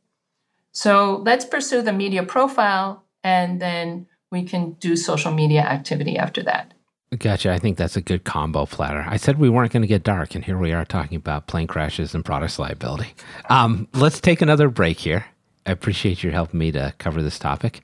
So 0.73 1.23
let's 1.25 1.45
pursue 1.45 1.83
the 1.83 1.93
media 1.93 2.23
profile 2.23 3.05
and 3.23 3.61
then 3.61 4.07
we 4.31 4.45
can 4.45 4.73
do 4.75 4.97
social 4.97 5.33
media 5.33 5.63
activity 5.63 6.17
after 6.17 6.43
that. 6.45 6.73
Gotcha. 7.19 7.53
I 7.53 7.59
think 7.59 7.77
that's 7.77 7.97
a 7.97 8.01
good 8.01 8.23
combo 8.23 8.67
platter. 8.67 9.05
I 9.07 9.17
said 9.17 9.39
we 9.39 9.49
weren't 9.49 9.73
going 9.73 9.83
to 9.83 9.89
get 9.89 10.05
dark, 10.05 10.37
and 10.37 10.45
here 10.45 10.57
we 10.57 10.73
are 10.73 10.85
talking 10.85 11.17
about 11.17 11.49
plane 11.49 11.67
crashes 11.67 12.15
and 12.15 12.25
products 12.25 12.57
liability. 12.61 13.15
Um, 13.49 13.89
let's 13.95 14.21
take 14.21 14.41
another 14.41 14.69
break 14.69 15.01
here. 15.01 15.27
I 15.67 15.73
appreciate 15.73 16.23
your 16.23 16.33
helping 16.33 16.61
me 16.61 16.71
to 16.71 16.95
cover 16.99 17.21
this 17.21 17.39
topic. 17.39 17.81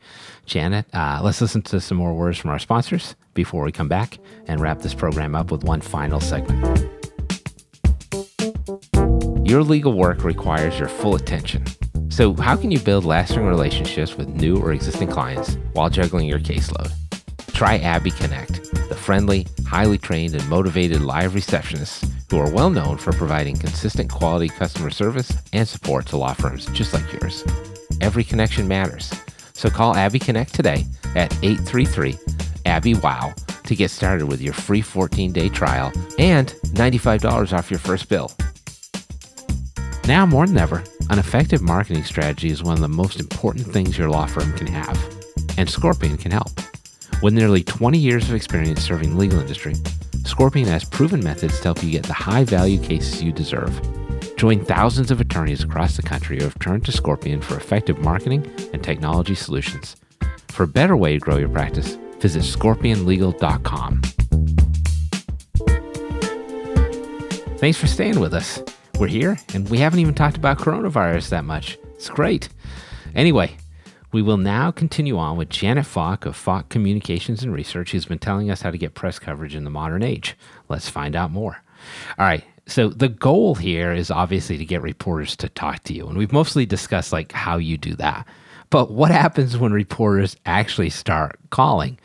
Janet, 0.47 0.87
uh, 0.95 1.21
let's 1.25 1.41
listen 1.41 1.63
to 1.63 1.81
some 1.81 1.99
more 1.99 2.15
words 2.15 2.39
from 2.39 2.51
our 2.51 2.61
sponsors 2.61 3.17
before 3.35 3.65
we 3.65 3.73
come 3.73 3.89
back 3.89 4.19
and 4.47 4.61
wrap 4.61 4.81
this 4.81 4.95
program 4.95 5.35
up 5.35 5.51
with 5.51 5.65
one 5.65 5.81
final 5.81 6.21
segment. 6.21 6.89
Your 9.45 9.65
legal 9.65 9.93
work 9.93 10.23
requires 10.23 10.79
your 10.79 10.89
full 10.89 11.17
attention. 11.17 11.65
So, 12.09 12.35
how 12.35 12.57
can 12.57 12.71
you 12.71 12.79
build 12.79 13.05
lasting 13.05 13.45
relationships 13.45 14.17
with 14.17 14.29
new 14.29 14.57
or 14.57 14.73
existing 14.73 15.09
clients 15.09 15.57
while 15.73 15.91
juggling 15.91 16.27
your 16.27 16.39
caseload? 16.39 16.93
Try 17.53 17.79
Abby 17.79 18.11
Connect, 18.11 18.73
the 18.89 18.95
friendly, 18.95 19.47
highly 19.67 19.99
trained, 19.99 20.35
and 20.35 20.49
motivated 20.49 21.01
live 21.03 21.33
receptionists 21.33 22.11
who 22.31 22.39
are 22.39 22.51
well 22.51 22.71
known 22.71 22.97
for 22.97 23.13
providing 23.13 23.57
consistent 23.57 24.11
quality 24.11 24.49
customer 24.49 24.91
service 24.91 25.33
and 25.53 25.67
support 25.67 26.07
to 26.07 26.17
law 26.17 26.33
firms 26.33 26.67
just 26.67 26.93
like 26.93 27.13
yours. 27.13 27.45
Every 28.01 28.25
connection 28.25 28.69
matters. 28.69 29.13
So 29.53 29.71
call 29.71 29.97
Abby 29.97 30.19
Connect 30.19 30.55
today 30.55 30.85
at 31.15 31.33
833 31.43 32.19
Abby 32.67 32.95
Wow 32.95 33.35
to 33.65 33.75
get 33.75 33.91
started 33.91 34.27
with 34.27 34.41
your 34.41 34.53
free 34.53 34.83
14 34.83 35.33
day 35.33 35.49
trial 35.49 35.93
and 36.19 36.49
$95 36.75 37.53
off 37.53 37.71
your 37.71 37.81
first 37.81 38.09
bill. 38.09 38.31
Now 40.07 40.27
more 40.27 40.47
than 40.47 40.59
ever, 40.59 40.85
an 41.11 41.19
effective 41.19 41.63
marketing 41.63 42.05
strategy 42.05 42.51
is 42.51 42.63
one 42.63 42.75
of 42.75 42.81
the 42.81 42.89
most 42.89 43.21
important 43.21 43.67
things 43.67 43.97
your 43.97 44.11
law 44.11 44.27
firm 44.27 44.53
can 44.57 44.67
have, 44.67 44.99
and 45.57 45.69
Scorpion 45.69 46.17
can 46.17 46.33
help. 46.33 46.51
With 47.23 47.33
nearly 47.35 47.63
20 47.63 47.97
years 47.97 48.29
of 48.29 48.35
experience 48.35 48.83
serving 48.83 49.11
the 49.11 49.17
legal 49.17 49.39
industry, 49.39 49.75
Scorpion 50.25 50.67
has 50.69 50.85
proven 50.85 51.23
methods 51.23 51.59
to 51.59 51.65
help 51.65 51.83
you 51.83 51.91
get 51.91 52.03
the 52.03 52.13
high 52.13 52.45
value 52.45 52.81
cases 52.81 53.23
you 53.23 53.33
deserve. 53.33 53.81
Join 54.37 54.65
thousands 54.65 55.11
of 55.11 55.21
attorneys 55.21 55.63
across 55.63 55.97
the 55.97 56.03
country 56.03 56.39
who 56.39 56.45
have 56.45 56.59
turned 56.59 56.85
to 56.85 56.93
Scorpion 56.93 57.41
for 57.41 57.57
effective 57.57 57.99
marketing 57.99 58.45
and 58.73 58.83
technology 58.83 59.35
solutions. 59.35 59.97
For 60.49 60.65
a 60.65 60.69
better 60.69 60.97
way 60.97 61.15
to 61.15 61.19
grow 61.19 61.37
your 61.37 61.49
practice, 61.49 61.97
visit 62.19 62.43
scorpionlegal.com. 62.43 64.03
Thanks 67.59 67.79
for 67.79 67.87
staying 67.87 68.21
with 68.21 68.35
us. 68.35 68.63
We're 68.99 69.09
here, 69.09 69.37
and 69.53 69.69
we 69.69 69.77
haven't 69.77 69.99
even 69.99 70.15
talked 70.15 70.39
about 70.39 70.57
coronavirus 70.57 71.29
that 71.29 71.45
much. 71.45 71.77
It's 71.97 72.09
great. 72.09 72.49
Anyway, 73.15 73.55
we 74.11 74.23
will 74.23 74.39
now 74.39 74.71
continue 74.71 75.19
on 75.19 75.37
with 75.37 75.51
Janet 75.51 75.85
Falk 75.85 76.25
of 76.25 76.35
Falk 76.35 76.71
Communications 76.71 77.43
and 77.43 77.53
Research, 77.53 77.93
who's 77.93 78.07
been 78.07 78.19
telling 78.19 78.51
us 78.51 78.63
how 78.63 78.71
to 78.71 78.79
get 78.79 78.95
press 78.95 79.19
coverage 79.19 79.55
in 79.55 79.65
the 79.65 79.71
modern 79.71 80.03
age. 80.03 80.35
Let's 80.71 80.89
find 80.89 81.15
out 81.15 81.31
more. 81.31 81.63
All 82.19 82.25
right. 82.25 82.43
So 82.67 82.89
the 82.89 83.11
goal 83.11 83.55
here 83.55 83.93
is 83.93 84.11
obviously 84.11 84.57
to 84.57 84.65
get 84.65 84.81
reporters 84.81 85.37
to 85.37 85.51
talk 85.51 85.85
to 85.85 85.93
you, 85.93 86.09
and 86.09 86.17
we've 86.17 86.33
mostly 86.33 86.65
discussed 86.65 87.13
like 87.13 87.33
how 87.33 87.59
you 87.59 87.77
do 87.77 87.97
that. 87.97 88.27
But 88.71 88.91
what 88.91 89.11
happens 89.11 89.59
when 89.59 89.73
reporters 89.73 90.37
actually 90.47 90.91
start 90.91 91.39
calling? 91.51 91.99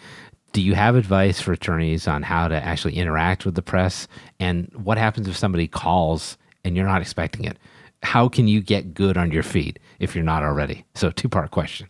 Do 0.52 0.62
you 0.62 0.76
have 0.76 0.98
advice 0.98 1.40
for 1.40 1.54
attorneys 1.54 2.06
on 2.06 2.22
how 2.22 2.50
to 2.50 2.56
actually 2.62 2.98
interact 2.98 3.46
with 3.46 3.56
the 3.56 3.62
press? 3.62 4.10
And 4.42 4.70
what 4.76 4.98
happens 4.98 5.30
if 5.30 5.38
somebody 5.38 5.70
calls 5.70 6.38
and 6.64 6.76
you're 6.76 6.86
not 6.86 7.02
expecting 7.02 7.46
it? 7.46 7.58
How 8.04 8.28
can 8.28 8.48
you 8.48 8.62
get 8.62 8.94
good 8.94 9.18
on 9.18 9.32
your 9.32 9.44
feet 9.44 9.80
if 10.00 10.16
you're 10.16 10.24
not 10.24 10.44
already? 10.44 10.86
So, 10.96 11.12
two 11.12 11.30
part 11.30 11.52
question. 11.52 11.88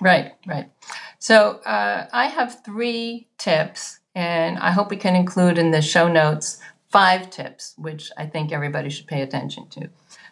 Right, 0.00 0.32
right. 0.46 0.70
So 1.18 1.60
uh, 1.66 2.06
I 2.12 2.26
have 2.26 2.64
three 2.64 3.28
tips, 3.38 4.00
and 4.14 4.58
I 4.58 4.70
hope 4.70 4.90
we 4.90 4.96
can 4.96 5.14
include 5.14 5.58
in 5.58 5.70
the 5.70 5.82
show 5.82 6.08
notes 6.08 6.58
five 6.88 7.30
tips, 7.30 7.74
which 7.76 8.10
I 8.16 8.26
think 8.26 8.52
everybody 8.52 8.88
should 8.90 9.06
pay 9.06 9.22
attention 9.22 9.68
to. 9.70 9.88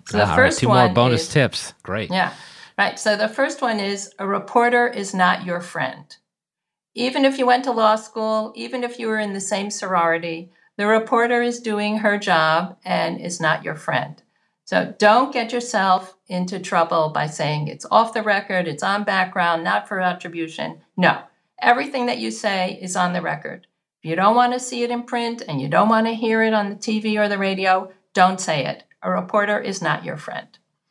So 0.09 0.17
the 0.17 0.25
ah, 0.25 0.35
first 0.35 0.57
right, 0.57 0.61
two 0.61 0.69
one 0.69 0.87
more 0.87 0.95
bonus 0.95 1.23
is, 1.23 1.29
tips. 1.29 1.75
Great. 1.83 2.11
Yeah. 2.11 2.33
Right. 2.79 2.99
So 2.99 3.17
the 3.17 3.29
first 3.29 3.61
one 3.61 3.79
is 3.81 4.13
a 4.19 4.27
reporter 4.27 4.89
is 4.89 5.15
not 5.15 5.45
your 5.45 5.61
friend. 5.61 6.17
Even 6.95 7.25
if 7.25 7.39
you 7.39 7.47
went 7.47 7.65
to 7.65 7.71
law 7.71 7.97
school, 7.97 8.53
even 8.57 8.83
if 8.83 8.99
you 8.99 9.09
were 9.09 9.19
in 9.19 9.35
the 9.35 9.41
same 9.41 9.71
sorority, 9.71 10.51
the 10.79 10.87
reporter 10.87 11.43
is 11.43 11.59
doing 11.59 11.99
her 11.99 12.17
job 12.19 12.79
and 12.85 13.21
is 13.21 13.41
not 13.41 13.65
your 13.65 13.75
friend. 13.75 14.23
So 14.65 14.95
don't 14.97 15.33
get 15.33 15.53
yourself 15.53 16.15
into 16.29 16.61
trouble 16.61 17.09
by 17.09 17.27
saying 17.27 17.67
it's 17.67 17.85
off 17.91 18.15
the 18.15 18.23
record, 18.23 18.69
it's 18.69 18.85
on 18.85 19.03
background, 19.03 19.65
not 19.65 19.89
for 19.89 20.01
attribution. 20.01 20.81
No, 20.97 21.23
everything 21.61 22.07
that 22.07 22.19
you 22.19 22.31
say 22.31 22.79
is 22.81 22.95
on 22.95 23.13
the 23.13 23.21
record. 23.21 23.67
If 24.01 24.09
you 24.09 24.15
don't 24.15 24.37
want 24.37 24.53
to 24.53 24.61
see 24.61 24.85
it 24.85 24.93
in 24.93 25.03
print 25.03 25.43
and 25.49 25.61
you 25.61 25.67
don't 25.67 25.89
want 25.89 26.07
to 26.07 26.15
hear 26.15 26.45
it 26.45 26.55
on 26.55 26.71
the 26.71 26.77
TV 26.77 27.19
or 27.19 27.29
the 27.29 27.39
radio, 27.39 27.91
don't 28.15 28.41
say 28.41 28.65
it. 28.65 28.85
A 29.03 29.11
reporter 29.11 29.59
is 29.59 29.83
not 29.83 30.05
your 30.05 30.17
friend. 30.17 30.47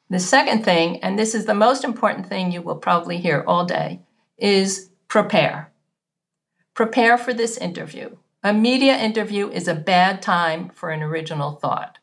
The 0.09 0.19
second 0.19 0.65
thing, 0.65 1.01
and 1.01 1.17
this 1.17 1.33
is 1.33 1.45
the 1.45 1.53
most 1.53 1.85
important 1.85 2.27
thing 2.27 2.51
you 2.51 2.61
will 2.61 2.75
probably 2.75 3.19
hear 3.19 3.41
all 3.47 3.63
day, 3.63 4.01
is 4.37 4.89
prepare. 5.07 5.71
Prepare 6.73 7.17
for 7.17 7.33
this 7.33 7.57
interview. 7.57 8.17
A 8.47 8.53
media 8.53 8.95
interview 8.97 9.49
is 9.49 9.67
a 9.67 9.75
bad 9.75 10.21
time 10.21 10.69
for 10.69 10.91
an 10.91 11.03
original 11.03 11.51
thought 11.51 11.97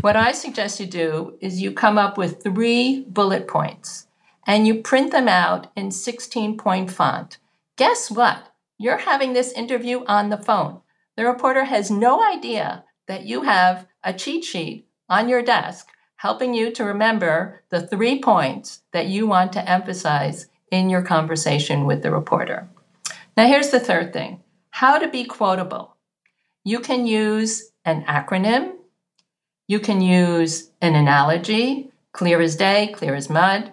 what 0.00 0.16
I 0.16 0.32
suggest 0.32 0.80
you 0.80 0.86
do 0.86 1.36
is 1.40 1.60
you 1.60 1.72
come 1.72 1.98
up 1.98 2.16
with 2.16 2.42
three 2.42 3.04
bullet 3.08 3.46
points 3.46 4.06
and 4.46 4.66
you 4.66 4.76
print 4.76 5.12
them 5.12 5.28
out 5.28 5.70
in 5.76 5.90
16 5.90 6.56
point 6.56 6.90
font. 6.90 7.38
Guess 7.76 8.10
what? 8.10 8.52
You're 8.78 8.98
having 8.98 9.32
this 9.32 9.52
interview 9.52 10.04
on 10.06 10.30
the 10.30 10.38
phone. 10.38 10.80
The 11.16 11.26
reporter 11.26 11.64
has 11.64 11.90
no 11.90 12.26
idea 12.26 12.84
that 13.06 13.26
you 13.26 13.42
have 13.42 13.86
a 14.02 14.14
cheat 14.14 14.44
sheet 14.44 14.88
on 15.08 15.28
your 15.28 15.42
desk 15.42 15.88
helping 16.16 16.54
you 16.54 16.70
to 16.72 16.84
remember 16.84 17.62
the 17.68 17.86
three 17.86 18.20
points 18.20 18.82
that 18.92 19.06
you 19.06 19.26
want 19.26 19.52
to 19.52 19.70
emphasize 19.70 20.48
in 20.70 20.88
your 20.88 21.02
conversation 21.02 21.84
with 21.84 22.02
the 22.02 22.10
reporter. 22.10 22.68
Now, 23.36 23.46
here's 23.46 23.70
the 23.70 23.80
third 23.80 24.12
thing 24.12 24.42
how 24.70 24.98
to 24.98 25.08
be 25.08 25.24
quotable. 25.24 25.96
You 26.64 26.80
can 26.80 27.06
use 27.06 27.70
an 27.84 28.04
acronym 28.04 28.72
you 29.70 29.78
can 29.78 30.00
use 30.00 30.72
an 30.80 30.96
analogy, 30.96 31.92
clear 32.10 32.40
as 32.40 32.56
day, 32.56 32.92
clear 32.92 33.14
as 33.14 33.30
mud. 33.30 33.72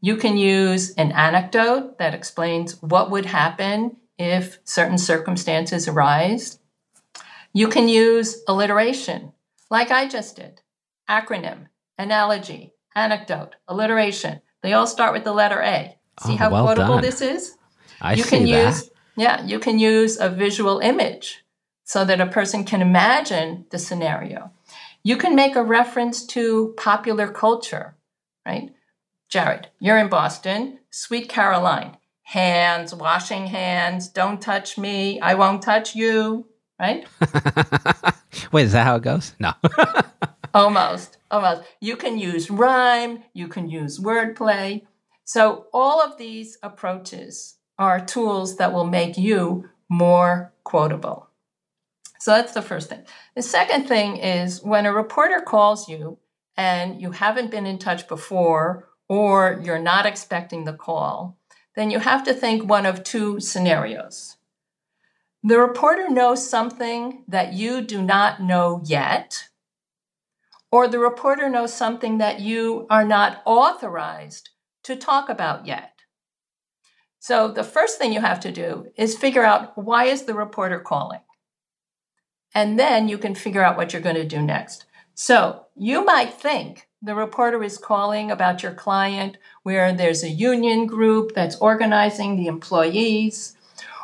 You 0.00 0.16
can 0.16 0.38
use 0.38 0.94
an 0.94 1.12
anecdote 1.12 1.98
that 1.98 2.14
explains 2.14 2.80
what 2.80 3.10
would 3.10 3.26
happen 3.26 3.98
if 4.18 4.58
certain 4.64 4.96
circumstances 4.96 5.88
arise. 5.88 6.58
You 7.52 7.68
can 7.68 7.86
use 7.86 8.44
alliteration, 8.48 9.34
like 9.70 9.90
I 9.90 10.08
just 10.08 10.36
did 10.36 10.62
acronym, 11.06 11.66
analogy, 11.98 12.72
anecdote, 12.94 13.56
alliteration. 13.68 14.40
They 14.62 14.72
all 14.72 14.86
start 14.86 15.12
with 15.12 15.24
the 15.24 15.34
letter 15.34 15.60
A. 15.60 15.98
See 16.24 16.32
oh, 16.32 16.36
how 16.36 16.50
well 16.50 16.64
quotable 16.64 16.94
done. 16.94 17.02
this 17.02 17.20
is? 17.20 17.58
I 18.00 18.14
you 18.14 18.22
see 18.22 18.38
can 18.38 18.46
that. 18.46 18.68
use 18.68 18.90
yeah, 19.16 19.44
you 19.44 19.58
can 19.58 19.78
use 19.78 20.18
a 20.18 20.28
visual 20.28 20.78
image 20.78 21.44
so 21.84 22.04
that 22.04 22.20
a 22.20 22.26
person 22.26 22.64
can 22.64 22.82
imagine 22.82 23.66
the 23.70 23.78
scenario. 23.78 24.50
You 25.02 25.16
can 25.16 25.34
make 25.34 25.56
a 25.56 25.62
reference 25.62 26.26
to 26.26 26.74
popular 26.76 27.28
culture, 27.28 27.96
right? 28.44 28.74
Jared, 29.28 29.68
you're 29.78 29.98
in 29.98 30.08
Boston, 30.08 30.80
Sweet 30.90 31.28
Caroline, 31.28 31.96
hands, 32.22 32.94
washing 32.94 33.46
hands, 33.46 34.08
don't 34.08 34.42
touch 34.42 34.76
me, 34.76 35.20
I 35.20 35.34
won't 35.34 35.62
touch 35.62 35.94
you, 35.94 36.46
right? 36.78 37.06
Wait, 38.52 38.64
is 38.64 38.72
that 38.72 38.84
how 38.84 38.96
it 38.96 39.02
goes? 39.02 39.32
No. 39.38 39.52
almost, 40.54 41.18
almost. 41.30 41.62
You 41.80 41.96
can 41.96 42.18
use 42.18 42.50
rhyme, 42.50 43.22
you 43.32 43.48
can 43.48 43.68
use 43.68 44.00
wordplay. 44.00 44.86
So, 45.24 45.66
all 45.72 46.00
of 46.00 46.18
these 46.18 46.58
approaches 46.62 47.56
are 47.78 48.04
tools 48.04 48.56
that 48.56 48.72
will 48.72 48.86
make 48.86 49.16
you 49.16 49.68
more 49.88 50.52
quotable. 50.64 51.28
So 52.18 52.32
that's 52.32 52.52
the 52.52 52.62
first 52.62 52.88
thing. 52.88 53.04
The 53.34 53.42
second 53.42 53.86
thing 53.86 54.16
is 54.16 54.62
when 54.62 54.86
a 54.86 54.92
reporter 54.92 55.40
calls 55.40 55.88
you 55.88 56.18
and 56.56 57.00
you 57.00 57.10
haven't 57.12 57.50
been 57.50 57.66
in 57.66 57.78
touch 57.78 58.08
before 58.08 58.88
or 59.08 59.60
you're 59.62 59.78
not 59.78 60.06
expecting 60.06 60.64
the 60.64 60.72
call, 60.72 61.38
then 61.76 61.90
you 61.90 61.98
have 61.98 62.24
to 62.24 62.34
think 62.34 62.68
one 62.68 62.86
of 62.86 63.04
two 63.04 63.38
scenarios. 63.38 64.36
The 65.42 65.58
reporter 65.58 66.08
knows 66.08 66.48
something 66.48 67.22
that 67.28 67.52
you 67.52 67.82
do 67.82 68.02
not 68.02 68.42
know 68.42 68.82
yet, 68.84 69.48
or 70.72 70.88
the 70.88 70.98
reporter 70.98 71.48
knows 71.48 71.72
something 71.72 72.18
that 72.18 72.40
you 72.40 72.86
are 72.90 73.04
not 73.04 73.42
authorized 73.44 74.50
to 74.82 74.96
talk 74.96 75.28
about 75.28 75.66
yet. 75.66 75.95
So 77.28 77.48
the 77.48 77.64
first 77.64 77.98
thing 77.98 78.12
you 78.12 78.20
have 78.20 78.40
to 78.40 78.52
do 78.52 78.68
is 78.96 79.16
figure 79.16 79.44
out 79.44 79.76
why 79.76 80.04
is 80.04 80.22
the 80.22 80.34
reporter 80.34 80.80
calling? 80.80 81.20
and 82.56 82.78
then 82.78 83.06
you 83.06 83.18
can 83.18 83.34
figure 83.34 83.62
out 83.62 83.76
what 83.76 83.92
you're 83.92 84.00
going 84.00 84.16
to 84.16 84.24
do 84.24 84.40
next. 84.40 84.86
So 85.14 85.66
you 85.76 86.02
might 86.02 86.32
think 86.32 86.88
the 87.02 87.14
reporter 87.14 87.62
is 87.62 87.76
calling 87.76 88.30
about 88.30 88.62
your 88.62 88.72
client 88.72 89.36
where 89.62 89.92
there's 89.92 90.24
a 90.24 90.30
union 90.30 90.86
group 90.86 91.34
that's 91.34 91.58
organizing 91.58 92.36
the 92.36 92.46
employees, 92.46 93.56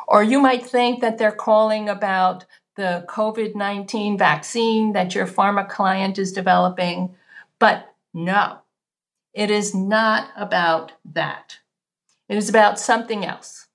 or 0.07 0.21
you 0.21 0.39
might 0.39 0.63
think 0.63 1.01
that 1.01 1.17
they're 1.17 1.31
calling 1.31 1.89
about 1.89 2.45
the 2.75 3.03
COVID 3.09 3.55
19 3.55 4.19
vaccine 4.19 4.93
that 4.93 5.15
your 5.15 5.25
pharma 5.25 5.67
client 5.67 6.19
is 6.19 6.31
developing. 6.31 7.15
But 7.57 7.91
no, 8.13 8.59
it 9.33 9.49
is 9.49 9.73
not 9.73 10.29
about 10.37 10.91
that. 11.05 11.57
It 12.33 12.37
is 12.37 12.49
about 12.49 12.79
something 12.79 13.23
else. 13.23 13.67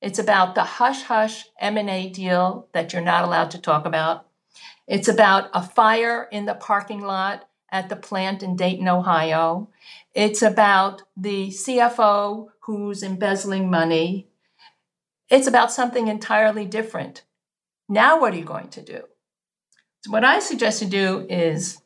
It's 0.00 0.18
about 0.18 0.54
the 0.54 0.62
hush 0.62 1.02
hush 1.02 1.44
M&A 1.60 2.08
deal 2.08 2.66
that 2.72 2.94
you're 2.94 3.02
not 3.02 3.24
allowed 3.24 3.50
to 3.50 3.60
talk 3.60 3.84
about. 3.84 4.26
It's 4.88 5.06
about 5.06 5.50
a 5.52 5.62
fire 5.62 6.26
in 6.32 6.46
the 6.46 6.54
parking 6.54 7.02
lot 7.02 7.46
at 7.70 7.90
the 7.90 7.96
plant 7.96 8.42
in 8.42 8.56
Dayton, 8.56 8.88
Ohio. 8.88 9.68
It's 10.14 10.40
about 10.40 11.02
the 11.14 11.48
CFO 11.48 12.46
who's 12.60 13.02
embezzling 13.02 13.70
money. 13.70 14.28
It's 15.28 15.46
about 15.46 15.70
something 15.70 16.08
entirely 16.08 16.64
different. 16.64 17.22
Now, 17.86 18.18
what 18.18 18.32
are 18.32 18.38
you 18.38 18.46
going 18.46 18.70
to 18.70 18.80
do? 18.80 19.02
So, 20.06 20.10
what 20.10 20.24
I 20.24 20.38
suggest 20.38 20.80
you 20.80 20.88
do 20.88 21.26
is 21.28 21.82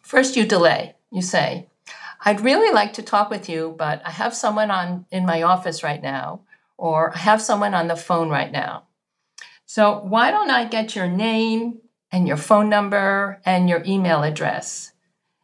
first 0.00 0.34
you 0.34 0.46
delay. 0.46 0.94
You 1.10 1.20
say, 1.20 1.68
I'd 2.24 2.40
really 2.40 2.72
like 2.72 2.92
to 2.94 3.02
talk 3.02 3.30
with 3.30 3.48
you, 3.48 3.74
but 3.76 4.00
I 4.06 4.10
have 4.10 4.34
someone 4.34 4.70
on 4.70 5.06
in 5.10 5.26
my 5.26 5.42
office 5.42 5.82
right 5.82 6.00
now, 6.00 6.42
or 6.76 7.12
I 7.14 7.18
have 7.18 7.42
someone 7.42 7.74
on 7.74 7.88
the 7.88 7.96
phone 7.96 8.28
right 8.28 8.52
now. 8.52 8.84
So, 9.66 10.00
why 10.04 10.30
don't 10.30 10.50
I 10.50 10.66
get 10.66 10.94
your 10.94 11.08
name 11.08 11.80
and 12.12 12.28
your 12.28 12.36
phone 12.36 12.68
number 12.68 13.40
and 13.44 13.68
your 13.68 13.82
email 13.84 14.22
address? 14.22 14.92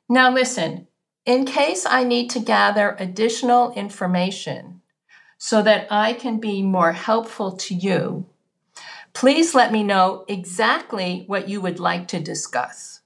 Now, 0.09 0.33
listen, 0.33 0.87
in 1.27 1.47
case 1.47 1.85
I 1.85 2.05
need 2.05 2.31
to 2.31 2.41
gather 2.41 2.95
additional 2.99 3.73
information 3.73 4.83
so 5.37 5.63
that 5.63 5.89
I 5.91 6.13
can 6.13 6.39
be 6.39 6.63
more 6.63 6.93
helpful 6.93 7.57
to 7.57 7.75
you, 7.75 8.27
please 9.15 9.53
let 9.55 9.73
me 9.73 9.83
know 9.83 10.25
exactly 10.29 11.25
what 11.27 11.49
you 11.49 11.61
would 11.61 11.81
like 11.81 12.07
to 12.09 12.21
discuss. 12.21 13.01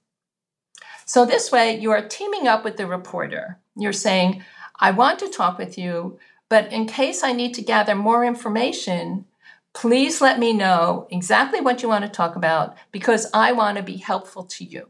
So, 1.07 1.25
this 1.25 1.51
way, 1.51 1.79
you 1.79 1.91
are 1.91 2.07
teaming 2.07 2.47
up 2.47 2.65
with 2.65 2.77
the 2.77 2.87
reporter. 2.87 3.62
You're 3.77 3.93
saying, 3.93 4.45
I 4.79 4.91
want 4.91 5.19
to 5.21 5.29
talk 5.29 5.59
with 5.59 5.79
you, 5.79 6.19
but 6.49 6.73
in 6.73 6.87
case 6.87 7.23
I 7.23 7.33
need 7.33 7.55
to 7.55 7.63
gather 7.63 7.95
more 7.95 8.25
information, 8.25 9.27
please 9.75 10.21
let 10.21 10.39
me 10.39 10.53
know 10.53 11.07
exactly 11.11 11.61
what 11.61 11.83
you 11.83 11.89
want 11.89 12.05
to 12.05 12.11
talk 12.11 12.37
about 12.37 12.77
because 12.91 13.27
I 13.33 13.53
want 13.53 13.79
to 13.79 13.83
be 13.83 13.97
helpful 13.97 14.45
to 14.45 14.65
you. 14.65 14.89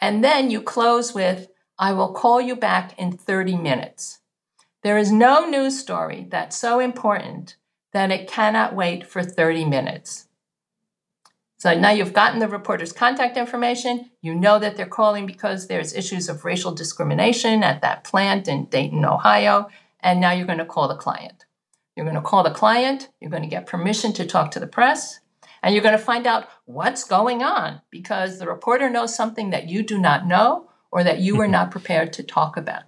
And 0.00 0.22
then 0.22 0.50
you 0.50 0.62
close 0.62 1.14
with, 1.14 1.48
I 1.78 1.92
will 1.92 2.12
call 2.12 2.40
you 2.40 2.54
back 2.56 2.98
in 2.98 3.12
30 3.12 3.56
minutes. 3.56 4.20
There 4.82 4.98
is 4.98 5.10
no 5.10 5.48
news 5.48 5.78
story 5.78 6.26
that's 6.30 6.56
so 6.56 6.78
important 6.78 7.56
that 7.92 8.12
it 8.12 8.28
cannot 8.28 8.74
wait 8.74 9.06
for 9.06 9.22
30 9.22 9.64
minutes. 9.64 10.28
So 11.58 11.78
now 11.78 11.90
you've 11.90 12.12
gotten 12.12 12.38
the 12.38 12.48
reporter's 12.48 12.92
contact 12.92 13.36
information. 13.36 14.10
You 14.20 14.34
know 14.34 14.58
that 14.58 14.76
they're 14.76 14.86
calling 14.86 15.26
because 15.26 15.66
there's 15.66 15.94
issues 15.94 16.28
of 16.28 16.44
racial 16.44 16.72
discrimination 16.72 17.62
at 17.62 17.80
that 17.82 18.04
plant 18.04 18.46
in 18.46 18.66
Dayton, 18.66 19.04
Ohio. 19.04 19.68
And 20.00 20.20
now 20.20 20.32
you're 20.32 20.46
going 20.46 20.58
to 20.58 20.66
call 20.66 20.88
the 20.88 20.96
client. 20.96 21.46
You're 21.96 22.04
going 22.04 22.16
to 22.16 22.22
call 22.22 22.42
the 22.42 22.50
client. 22.50 23.08
You're 23.20 23.30
going 23.30 23.42
to 23.42 23.48
get 23.48 23.66
permission 23.66 24.12
to 24.14 24.26
talk 24.26 24.50
to 24.50 24.60
the 24.60 24.66
press. 24.66 25.20
And 25.62 25.74
you're 25.74 25.82
going 25.82 25.96
to 25.96 26.04
find 26.04 26.26
out 26.26 26.48
what's 26.66 27.04
going 27.04 27.42
on 27.42 27.80
because 27.90 28.38
the 28.38 28.46
reporter 28.46 28.90
knows 28.90 29.16
something 29.16 29.50
that 29.50 29.68
you 29.68 29.82
do 29.82 29.98
not 29.98 30.26
know 30.26 30.68
or 30.92 31.02
that 31.04 31.20
you 31.20 31.36
were 31.36 31.44
mm-hmm. 31.44 31.52
not 31.52 31.70
prepared 31.70 32.12
to 32.14 32.22
talk 32.22 32.56
about. 32.56 32.82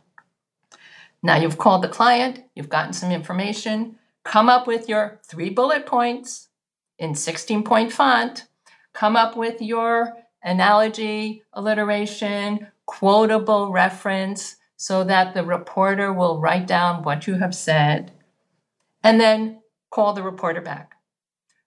Now 1.22 1.36
you've 1.36 1.58
called 1.58 1.82
the 1.82 1.88
client, 1.88 2.44
you've 2.54 2.68
gotten 2.68 2.92
some 2.92 3.10
information, 3.10 3.96
come 4.24 4.48
up 4.48 4.66
with 4.66 4.88
your 4.88 5.20
three 5.24 5.50
bullet 5.50 5.86
points 5.86 6.48
in 6.98 7.14
16 7.14 7.64
point 7.64 7.92
font, 7.92 8.47
come 8.98 9.14
up 9.14 9.36
with 9.36 9.62
your 9.62 10.12
analogy, 10.42 11.44
alliteration, 11.52 12.66
quotable 12.84 13.70
reference 13.70 14.56
so 14.76 15.04
that 15.04 15.34
the 15.34 15.44
reporter 15.44 16.12
will 16.12 16.40
write 16.40 16.66
down 16.66 17.04
what 17.04 17.24
you 17.24 17.34
have 17.34 17.54
said, 17.54 18.10
and 19.04 19.20
then 19.20 19.60
call 19.90 20.12
the 20.12 20.22
reporter 20.22 20.60
back. 20.60 20.94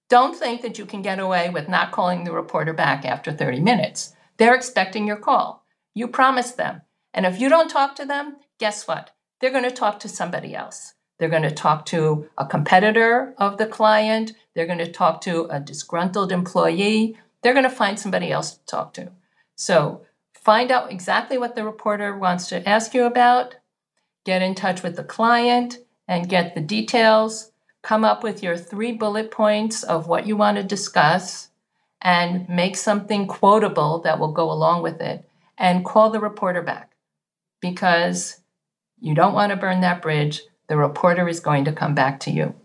Don't 0.09 0.35
think 0.35 0.61
that 0.61 0.77
you 0.77 0.85
can 0.85 1.01
get 1.01 1.19
away 1.19 1.49
with 1.49 1.69
not 1.69 1.93
calling 1.93 2.25
the 2.25 2.33
reporter 2.33 2.73
back 2.73 3.05
after 3.05 3.31
30 3.31 3.61
minutes. 3.61 4.13
They're 4.35 4.55
expecting 4.55 5.07
your 5.07 5.15
call. 5.15 5.65
You 5.93 6.09
promised 6.09 6.57
them. 6.57 6.81
And 7.13 7.25
if 7.25 7.39
you 7.39 7.47
don't 7.47 7.69
talk 7.69 7.95
to 7.95 8.05
them, 8.05 8.37
guess 8.59 8.89
what? 8.89 9.11
They're 9.39 9.51
going 9.51 9.63
to 9.63 9.71
talk 9.71 10.01
to 10.01 10.09
somebody 10.09 10.53
else. 10.53 10.95
They're 11.17 11.29
going 11.29 11.43
to 11.43 11.51
talk 11.51 11.85
to 11.87 12.27
a 12.37 12.45
competitor 12.45 13.33
of 13.37 13.57
the 13.57 13.67
client. 13.67 14.33
They're 14.53 14.65
going 14.65 14.79
to 14.79 14.91
talk 14.91 15.21
to 15.21 15.45
a 15.45 15.59
disgruntled 15.59 16.31
employee. 16.31 17.17
They're 17.41 17.53
going 17.53 17.63
to 17.63 17.69
find 17.69 17.99
somebody 17.99 18.31
else 18.31 18.55
to 18.55 18.65
talk 18.65 18.93
to. 18.95 19.11
So 19.55 20.01
find 20.33 20.71
out 20.71 20.91
exactly 20.91 21.37
what 21.37 21.55
the 21.55 21.63
reporter 21.63 22.17
wants 22.17 22.47
to 22.49 22.67
ask 22.67 22.93
you 22.93 23.05
about, 23.05 23.55
get 24.25 24.41
in 24.41 24.55
touch 24.55 24.83
with 24.83 24.95
the 24.95 25.03
client, 25.03 25.77
and 26.07 26.29
get 26.29 26.55
the 26.55 26.61
details 26.61 27.51
come 27.81 28.03
up 28.03 28.23
with 28.23 28.43
your 28.43 28.57
three 28.57 28.91
bullet 28.91 29.31
points 29.31 29.83
of 29.83 30.07
what 30.07 30.27
you 30.27 30.35
want 30.35 30.57
to 30.57 30.63
discuss 30.63 31.49
and 32.01 32.47
make 32.49 32.75
something 32.75 33.27
quotable 33.27 33.99
that 33.99 34.19
will 34.19 34.31
go 34.31 34.51
along 34.51 34.81
with 34.81 35.01
it 35.01 35.27
and 35.57 35.85
call 35.85 36.09
the 36.09 36.19
reporter 36.19 36.61
back 36.61 36.91
because 37.59 38.39
you 38.99 39.13
don't 39.13 39.33
want 39.33 39.51
to 39.51 39.55
burn 39.57 39.81
that 39.81 40.01
bridge. 40.01 40.41
The 40.67 40.77
reporter 40.77 41.27
is 41.27 41.39
going 41.39 41.65
to 41.65 41.71
come 41.71 41.95
back 41.95 42.19
to 42.21 42.31
you. 42.31 42.55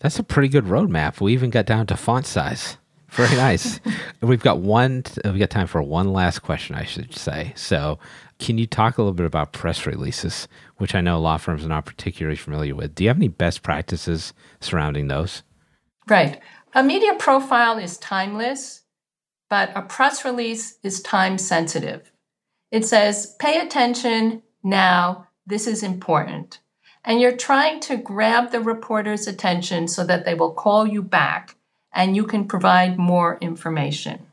That's 0.00 0.18
a 0.18 0.24
pretty 0.24 0.48
good 0.48 0.64
roadmap. 0.64 1.20
We 1.20 1.32
even 1.32 1.50
got 1.50 1.66
down 1.66 1.86
to 1.86 1.96
font 1.96 2.26
size. 2.26 2.76
Very 3.08 3.36
nice. 3.36 3.80
we've 4.20 4.42
got 4.42 4.58
one. 4.58 5.04
We've 5.24 5.38
got 5.38 5.50
time 5.50 5.66
for 5.66 5.82
one 5.82 6.12
last 6.12 6.40
question, 6.40 6.74
I 6.74 6.84
should 6.84 7.14
say. 7.14 7.52
So, 7.56 7.98
can 8.38 8.58
you 8.58 8.66
talk 8.66 8.98
a 8.98 9.02
little 9.02 9.14
bit 9.14 9.26
about 9.26 9.52
press 9.52 9.86
releases, 9.86 10.48
which 10.78 10.94
I 10.94 11.00
know 11.00 11.20
law 11.20 11.36
firms 11.36 11.64
are 11.64 11.68
not 11.68 11.86
particularly 11.86 12.36
familiar 12.36 12.74
with? 12.74 12.94
Do 12.94 13.04
you 13.04 13.08
have 13.08 13.16
any 13.16 13.28
best 13.28 13.62
practices 13.62 14.34
surrounding 14.60 15.06
those? 15.06 15.42
Right. 16.08 16.40
A 16.74 16.82
media 16.82 17.14
profile 17.14 17.78
is 17.78 17.98
timeless, 17.98 18.82
but 19.48 19.70
a 19.76 19.82
press 19.82 20.24
release 20.24 20.78
is 20.82 21.00
time 21.00 21.38
sensitive. 21.38 22.10
It 22.72 22.84
says, 22.84 23.36
pay 23.38 23.60
attention 23.60 24.42
now, 24.64 25.28
this 25.46 25.68
is 25.68 25.84
important. 25.84 26.58
And 27.04 27.20
you're 27.20 27.36
trying 27.36 27.80
to 27.80 27.96
grab 27.96 28.50
the 28.50 28.60
reporter's 28.60 29.26
attention 29.26 29.88
so 29.88 30.04
that 30.04 30.24
they 30.24 30.34
will 30.34 30.52
call 30.52 30.86
you 30.86 31.02
back 31.02 31.56
and 31.92 32.16
you 32.16 32.24
can 32.24 32.46
provide 32.46 32.98
more 32.98 33.38
information. 33.40 34.26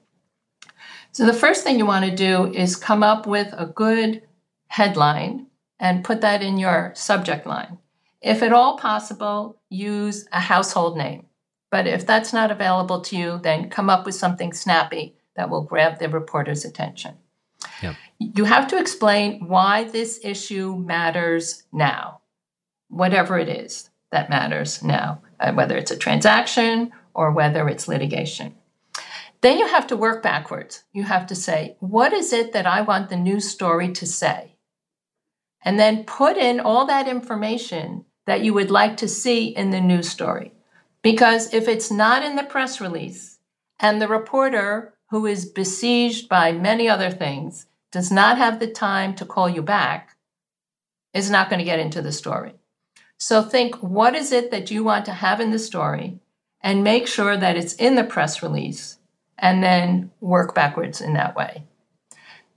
So, 1.12 1.26
the 1.26 1.34
first 1.34 1.64
thing 1.64 1.78
you 1.78 1.86
want 1.86 2.06
to 2.06 2.16
do 2.16 2.52
is 2.54 2.76
come 2.78 3.04
up 3.04 3.28
with 3.28 3.54
a 3.58 3.66
good 3.66 4.24
headline 4.68 5.48
and 5.80 6.06
put 6.06 6.22
that 6.22 6.42
in 6.42 6.58
your 6.58 6.94
subject 6.96 7.46
line. 7.46 7.78
If 8.22 8.42
at 8.42 8.54
all 8.54 8.78
possible, 8.78 9.58
use 9.70 10.28
a 10.32 10.40
household 10.40 10.96
name. 10.96 11.26
But 11.70 11.88
if 11.88 12.06
that's 12.06 12.32
not 12.32 12.52
available 12.52 13.02
to 13.02 13.18
you, 13.18 13.40
then 13.42 13.70
come 13.70 13.90
up 13.90 14.06
with 14.06 14.16
something 14.16 14.54
snappy 14.54 15.16
that 15.36 15.50
will 15.50 15.64
grab 15.64 16.00
the 16.00 16.08
reporter's 16.08 16.64
attention. 16.64 17.16
Yep. 17.82 17.96
You 18.20 18.46
have 18.46 18.68
to 18.68 18.78
explain 18.78 19.48
why 19.48 19.86
this 19.86 20.20
issue 20.24 20.78
matters 20.78 21.64
now, 21.72 22.21
whatever 22.92 23.40
it 23.40 23.50
is 23.50 23.90
that 24.12 24.30
matters 24.30 24.84
now, 24.84 25.22
uh, 25.40 25.52
whether 25.54 25.78
it's 25.78 25.92
a 25.92 25.98
transaction 25.98 26.92
or 27.14 27.32
whether 27.32 27.68
it's 27.68 27.88
litigation. 27.88 28.56
Then 29.42 29.58
you 29.58 29.68
have 29.68 29.88
to 29.88 29.98
work 29.98 30.22
backwards. 30.22 30.84
You 30.94 31.04
have 31.04 31.26
to 31.28 31.36
say, 31.36 31.76
what 31.80 32.14
is 32.14 32.32
it 32.32 32.54
that 32.54 32.68
I 32.68 32.82
want 32.82 33.10
the 33.10 33.16
news 33.16 33.50
story 33.50 33.92
to 33.94 34.06
say? 34.06 34.58
And 35.64 35.80
then 35.80 36.04
put 36.04 36.38
in 36.38 36.60
all 36.60 36.86
that 36.86 37.08
information 37.08 38.06
that 38.28 38.44
you 38.44 38.54
would 38.54 38.70
like 38.70 38.98
to 38.98 39.08
see 39.08 39.48
in 39.48 39.72
the 39.72 39.82
news 39.82 40.10
story. 40.10 40.54
Because 41.02 41.54
if 41.54 41.68
it's 41.68 41.90
not 41.90 42.24
in 42.24 42.36
the 42.36 42.44
press 42.44 42.80
release 42.80 43.40
and 43.80 44.00
the 44.00 44.08
reporter, 44.08 44.94
who 45.10 45.26
is 45.26 45.46
besieged 45.46 46.30
by 46.30 46.52
many 46.52 46.88
other 46.88 47.10
things, 47.10 47.66
does 47.92 48.12
not 48.12 48.38
have 48.38 48.60
the 48.60 48.68
time 48.68 49.16
to 49.16 49.26
call 49.26 49.50
you 49.50 49.62
back, 49.62 50.16
is 51.14 51.30
not 51.30 51.50
going 51.50 51.60
to 51.60 51.66
get 51.66 51.80
into 51.80 52.02
the 52.02 52.12
story. 52.12 52.54
So 53.22 53.44
think 53.44 53.76
what 53.84 54.16
is 54.16 54.32
it 54.32 54.50
that 54.50 54.72
you 54.72 54.84
want 54.84 55.06
to 55.06 55.12
have 55.12 55.40
in 55.40 55.52
the 55.52 55.60
story 55.60 56.18
and 56.60 56.84
make 56.84 57.06
sure 57.06 57.38
that 57.38 57.56
it's 57.56 57.76
in 57.76 57.94
the 57.94 58.04
press 58.04 58.42
release 58.42 58.98
and 59.38 59.62
then 59.62 60.10
work 60.22 60.56
backwards 60.56 61.02
in 61.02 61.14
that 61.14 61.36
way. 61.36 61.64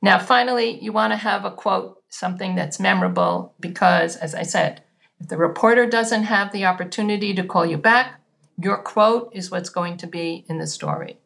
Now, 0.01 0.19
finally, 0.19 0.83
you 0.83 0.91
want 0.91 1.13
to 1.13 1.19
have 1.19 1.45
a 1.45 1.51
quote, 1.51 2.03
something 2.09 2.55
that's 2.55 2.81
memorable, 2.81 3.53
because 3.61 4.17
as 4.17 4.35
I 4.35 4.43
said, 4.43 4.83
if 5.21 5.29
the 5.29 5.37
reporter 5.37 5.85
doesn't 5.85 6.23
have 6.23 6.51
the 6.51 6.65
opportunity 6.65 7.35
to 7.35 7.45
call 7.45 7.67
you 7.67 7.77
back, 7.77 8.19
your 8.59 8.79
quote 8.79 9.29
is 9.35 9.51
what's 9.51 9.69
going 9.69 9.99
to 9.99 10.07
be 10.07 10.47
in 10.49 10.57
the 10.57 10.67
story. 10.67 11.19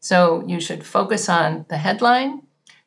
So 0.00 0.42
you 0.46 0.60
should 0.60 0.82
focus 0.82 1.28
on 1.28 1.66
the 1.68 1.76
headline, 1.76 2.40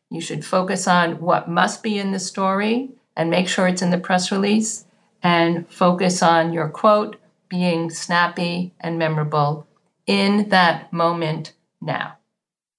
You 0.09 0.21
should 0.21 0.45
focus 0.45 0.87
on 0.87 1.19
what 1.19 1.47
must 1.47 1.83
be 1.83 1.99
in 1.99 2.11
the 2.11 2.19
story 2.19 2.89
and 3.15 3.29
make 3.29 3.47
sure 3.47 3.67
it's 3.67 3.83
in 3.83 3.91
the 3.91 3.97
press 3.99 4.31
release, 4.31 4.85
and 5.25 5.67
focus 5.71 6.21
on 6.21 6.53
your 6.53 6.69
quote 6.69 7.15
being 7.49 7.89
snappy 7.89 8.71
and 8.79 8.99
memorable 8.99 9.65
in 10.05 10.49
that 10.49 10.93
moment 10.93 11.53
now. 11.81 12.15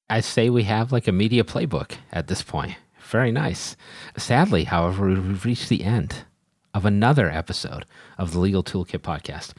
I 0.09 0.21
say 0.21 0.49
we 0.49 0.63
have 0.63 0.93
like 0.93 1.09
a 1.09 1.13
media 1.13 1.43
playbook 1.43 1.97
at 2.13 2.29
this 2.29 2.43
point. 2.43 2.77
Very 3.01 3.33
nice. 3.33 3.75
Sadly, 4.17 4.63
however, 4.63 5.09
we've 5.09 5.45
reached 5.45 5.69
the 5.69 5.83
end 5.83 6.25
of 6.73 6.87
another 6.87 7.29
episode 7.29 7.85
of 8.17 8.33
the 8.33 8.39
Legal 8.39 8.63
Toolkit 8.63 9.01
podcast. 9.01 9.53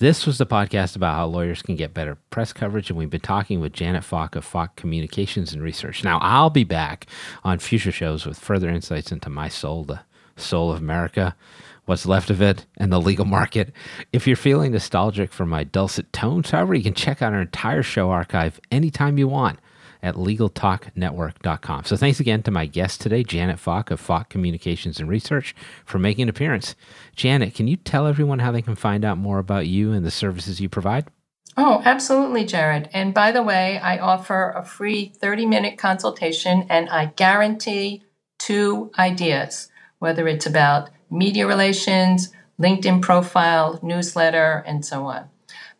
This 0.00 0.26
was 0.26 0.38
the 0.38 0.46
podcast 0.46 0.96
about 0.96 1.14
how 1.14 1.26
lawyers 1.26 1.62
can 1.62 1.76
get 1.76 1.94
better 1.94 2.18
press 2.30 2.52
coverage, 2.52 2.90
and 2.90 2.98
we've 2.98 3.10
been 3.10 3.20
talking 3.20 3.60
with 3.60 3.72
Janet 3.72 4.02
Falk 4.02 4.34
of 4.34 4.44
Falk 4.44 4.74
Communications 4.74 5.52
and 5.52 5.62
Research. 5.62 6.02
Now, 6.02 6.18
I'll 6.20 6.50
be 6.50 6.64
back 6.64 7.06
on 7.44 7.60
future 7.60 7.92
shows 7.92 8.26
with 8.26 8.40
further 8.40 8.68
insights 8.68 9.12
into 9.12 9.30
my 9.30 9.48
soul, 9.48 9.84
the 9.84 10.00
soul 10.36 10.72
of 10.72 10.80
America, 10.80 11.36
what's 11.84 12.06
left 12.06 12.30
of 12.30 12.40
it, 12.40 12.66
and 12.76 12.92
the 12.92 13.00
legal 13.00 13.24
market. 13.24 13.72
If 14.12 14.26
you're 14.26 14.36
feeling 14.36 14.72
nostalgic 14.72 15.32
for 15.32 15.46
my 15.46 15.64
dulcet 15.64 16.12
tones, 16.12 16.50
however, 16.50 16.74
you 16.74 16.82
can 16.82 16.94
check 16.94 17.22
out 17.22 17.32
our 17.32 17.40
entire 17.40 17.82
show 17.82 18.10
archive 18.10 18.60
anytime 18.70 19.18
you 19.18 19.28
want 19.28 19.58
at 20.02 20.16
LegalTalkNetwork.com. 20.16 21.84
So 21.84 21.96
thanks 21.96 22.20
again 22.20 22.42
to 22.42 22.50
my 22.50 22.66
guest 22.66 23.00
today, 23.00 23.24
Janet 23.24 23.58
Falk 23.58 23.90
of 23.90 23.98
Falk 23.98 24.28
Communications 24.28 25.00
and 25.00 25.08
Research, 25.08 25.54
for 25.86 25.98
making 25.98 26.24
an 26.24 26.28
appearance. 26.28 26.74
Janet, 27.16 27.54
can 27.54 27.66
you 27.66 27.76
tell 27.76 28.06
everyone 28.06 28.40
how 28.40 28.52
they 28.52 28.60
can 28.60 28.74
find 28.74 29.04
out 29.04 29.16
more 29.16 29.38
about 29.38 29.66
you 29.66 29.92
and 29.92 30.04
the 30.04 30.10
services 30.10 30.60
you 30.60 30.68
provide? 30.68 31.08
Oh, 31.56 31.80
absolutely, 31.84 32.44
Jared. 32.44 32.90
And 32.92 33.14
by 33.14 33.32
the 33.32 33.42
way, 33.42 33.78
I 33.78 33.98
offer 33.98 34.50
a 34.50 34.64
free 34.64 35.12
30 35.16 35.46
minute 35.46 35.78
consultation 35.78 36.66
and 36.68 36.90
I 36.90 37.06
guarantee 37.06 38.02
two 38.38 38.90
ideas, 38.98 39.70
whether 40.00 40.26
it's 40.28 40.46
about 40.46 40.90
media 41.14 41.46
relations, 41.46 42.32
LinkedIn 42.60 43.00
profile, 43.00 43.78
newsletter, 43.82 44.62
and 44.66 44.84
so 44.84 45.04
on. 45.06 45.28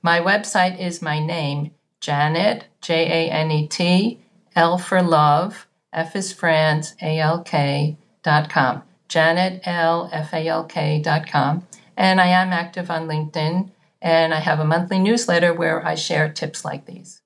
My 0.03 0.21
website 0.21 0.79
is 0.79 1.03
my 1.03 1.19
name, 1.19 1.73
Janet, 2.01 2.67
J 2.81 3.29
A 3.29 3.31
N 3.31 3.51
E 3.51 3.67
T, 3.67 4.21
L 4.55 4.79
for 4.79 5.03
love, 5.03 5.67
F 5.93 6.17
is 6.17 6.33
France, 6.33 6.95
A 7.03 7.19
L 7.19 7.43
K 7.43 7.97
dot 8.23 8.49
com. 8.49 8.83
Janet 9.09 9.63
L 9.65 10.09
F 10.13 10.33
A 10.33 10.47
L 10.47 10.65
K 10.65 11.01
dot 11.01 11.27
com. 11.27 11.67
And 11.97 12.21
I 12.21 12.27
am 12.27 12.53
active 12.53 12.91
on 12.91 13.07
LinkedIn 13.07 13.71
and 14.03 14.35
I 14.35 14.41
have 14.41 14.61
a 14.61 14.65
monthly 14.65 14.99
newsletter 14.99 15.55
where 15.55 15.87
I 15.87 15.95
share 15.95 16.29
tips 16.29 16.65
like 16.65 16.85
these. 16.87 17.23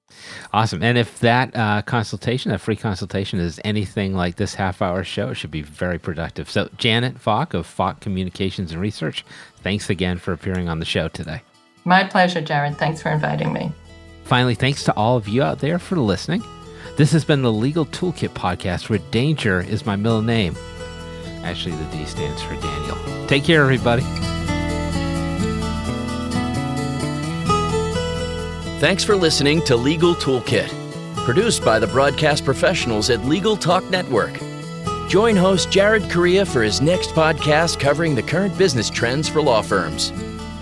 Awesome. 0.52 0.82
And 0.82 0.98
if 0.98 1.20
that 1.20 1.54
uh, 1.56 1.82
consultation, 1.82 2.50
that 2.50 2.60
free 2.60 2.76
consultation, 2.76 3.38
is 3.38 3.60
anything 3.64 4.14
like 4.14 4.36
this 4.36 4.54
half 4.54 4.82
hour 4.82 5.04
show, 5.04 5.30
it 5.30 5.34
should 5.34 5.50
be 5.50 5.62
very 5.62 5.98
productive. 5.98 6.50
So, 6.50 6.68
Janet 6.76 7.18
Falk 7.18 7.54
of 7.54 7.66
Falk 7.66 8.00
Communications 8.00 8.72
and 8.72 8.80
Research, 8.80 9.24
thanks 9.58 9.90
again 9.90 10.18
for 10.18 10.32
appearing 10.32 10.68
on 10.68 10.78
the 10.78 10.84
show 10.84 11.08
today. 11.08 11.42
My 11.84 12.04
pleasure, 12.04 12.40
Jared. 12.40 12.76
Thanks 12.76 13.02
for 13.02 13.10
inviting 13.10 13.52
me. 13.52 13.72
Finally, 14.24 14.54
thanks 14.56 14.84
to 14.84 14.94
all 14.94 15.16
of 15.16 15.26
you 15.26 15.42
out 15.42 15.58
there 15.58 15.78
for 15.78 15.96
listening. 15.96 16.42
This 16.96 17.12
has 17.12 17.24
been 17.24 17.42
the 17.42 17.52
Legal 17.52 17.86
Toolkit 17.86 18.30
podcast 18.30 18.90
where 18.90 18.98
danger 19.10 19.60
is 19.60 19.86
my 19.86 19.96
middle 19.96 20.22
name. 20.22 20.56
Actually, 21.44 21.76
the 21.76 21.84
D 21.84 22.04
stands 22.04 22.42
for 22.42 22.54
Daniel. 22.54 23.26
Take 23.26 23.44
care, 23.44 23.62
everybody. 23.62 24.02
Thanks 28.78 29.02
for 29.02 29.16
listening 29.16 29.60
to 29.62 29.74
Legal 29.74 30.14
Toolkit, 30.14 30.68
produced 31.24 31.64
by 31.64 31.80
the 31.80 31.88
broadcast 31.88 32.44
professionals 32.44 33.10
at 33.10 33.24
Legal 33.24 33.56
Talk 33.56 33.82
Network. 33.90 34.38
Join 35.08 35.34
host 35.34 35.68
Jared 35.68 36.08
Correia 36.08 36.46
for 36.46 36.62
his 36.62 36.80
next 36.80 37.10
podcast 37.10 37.80
covering 37.80 38.14
the 38.14 38.22
current 38.22 38.56
business 38.56 38.88
trends 38.88 39.28
for 39.28 39.42
law 39.42 39.62
firms. 39.62 40.12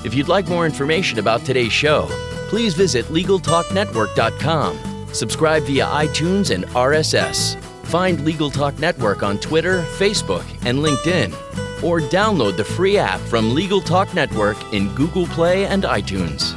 If 0.03 0.15
you'd 0.15 0.29
like 0.29 0.49
more 0.49 0.65
information 0.65 1.19
about 1.19 1.45
today's 1.45 1.75
show, 1.75 2.07
please 2.49 2.73
visit 2.73 3.05
LegalTalkNetwork.com. 3.07 5.09
Subscribe 5.13 5.65
via 5.65 5.85
iTunes 5.85 6.55
and 6.55 6.65
RSS. 6.69 7.63
Find 7.85 8.25
Legal 8.25 8.51
Talk 8.51 8.79
Network 8.79 9.23
on 9.23 9.39
Twitter, 9.41 9.83
Facebook, 9.99 10.47
and 10.65 10.79
LinkedIn. 10.79 11.35
Or 11.83 12.01
download 12.01 12.57
the 12.57 12.65
free 12.65 12.97
app 12.97 13.21
from 13.21 13.55
Legal 13.55 13.83
Talk 13.83 14.15
Network 14.15 14.57
in 14.73 14.89
Google 14.95 15.27
Play 15.27 15.67
and 15.67 15.83
iTunes. 15.83 16.57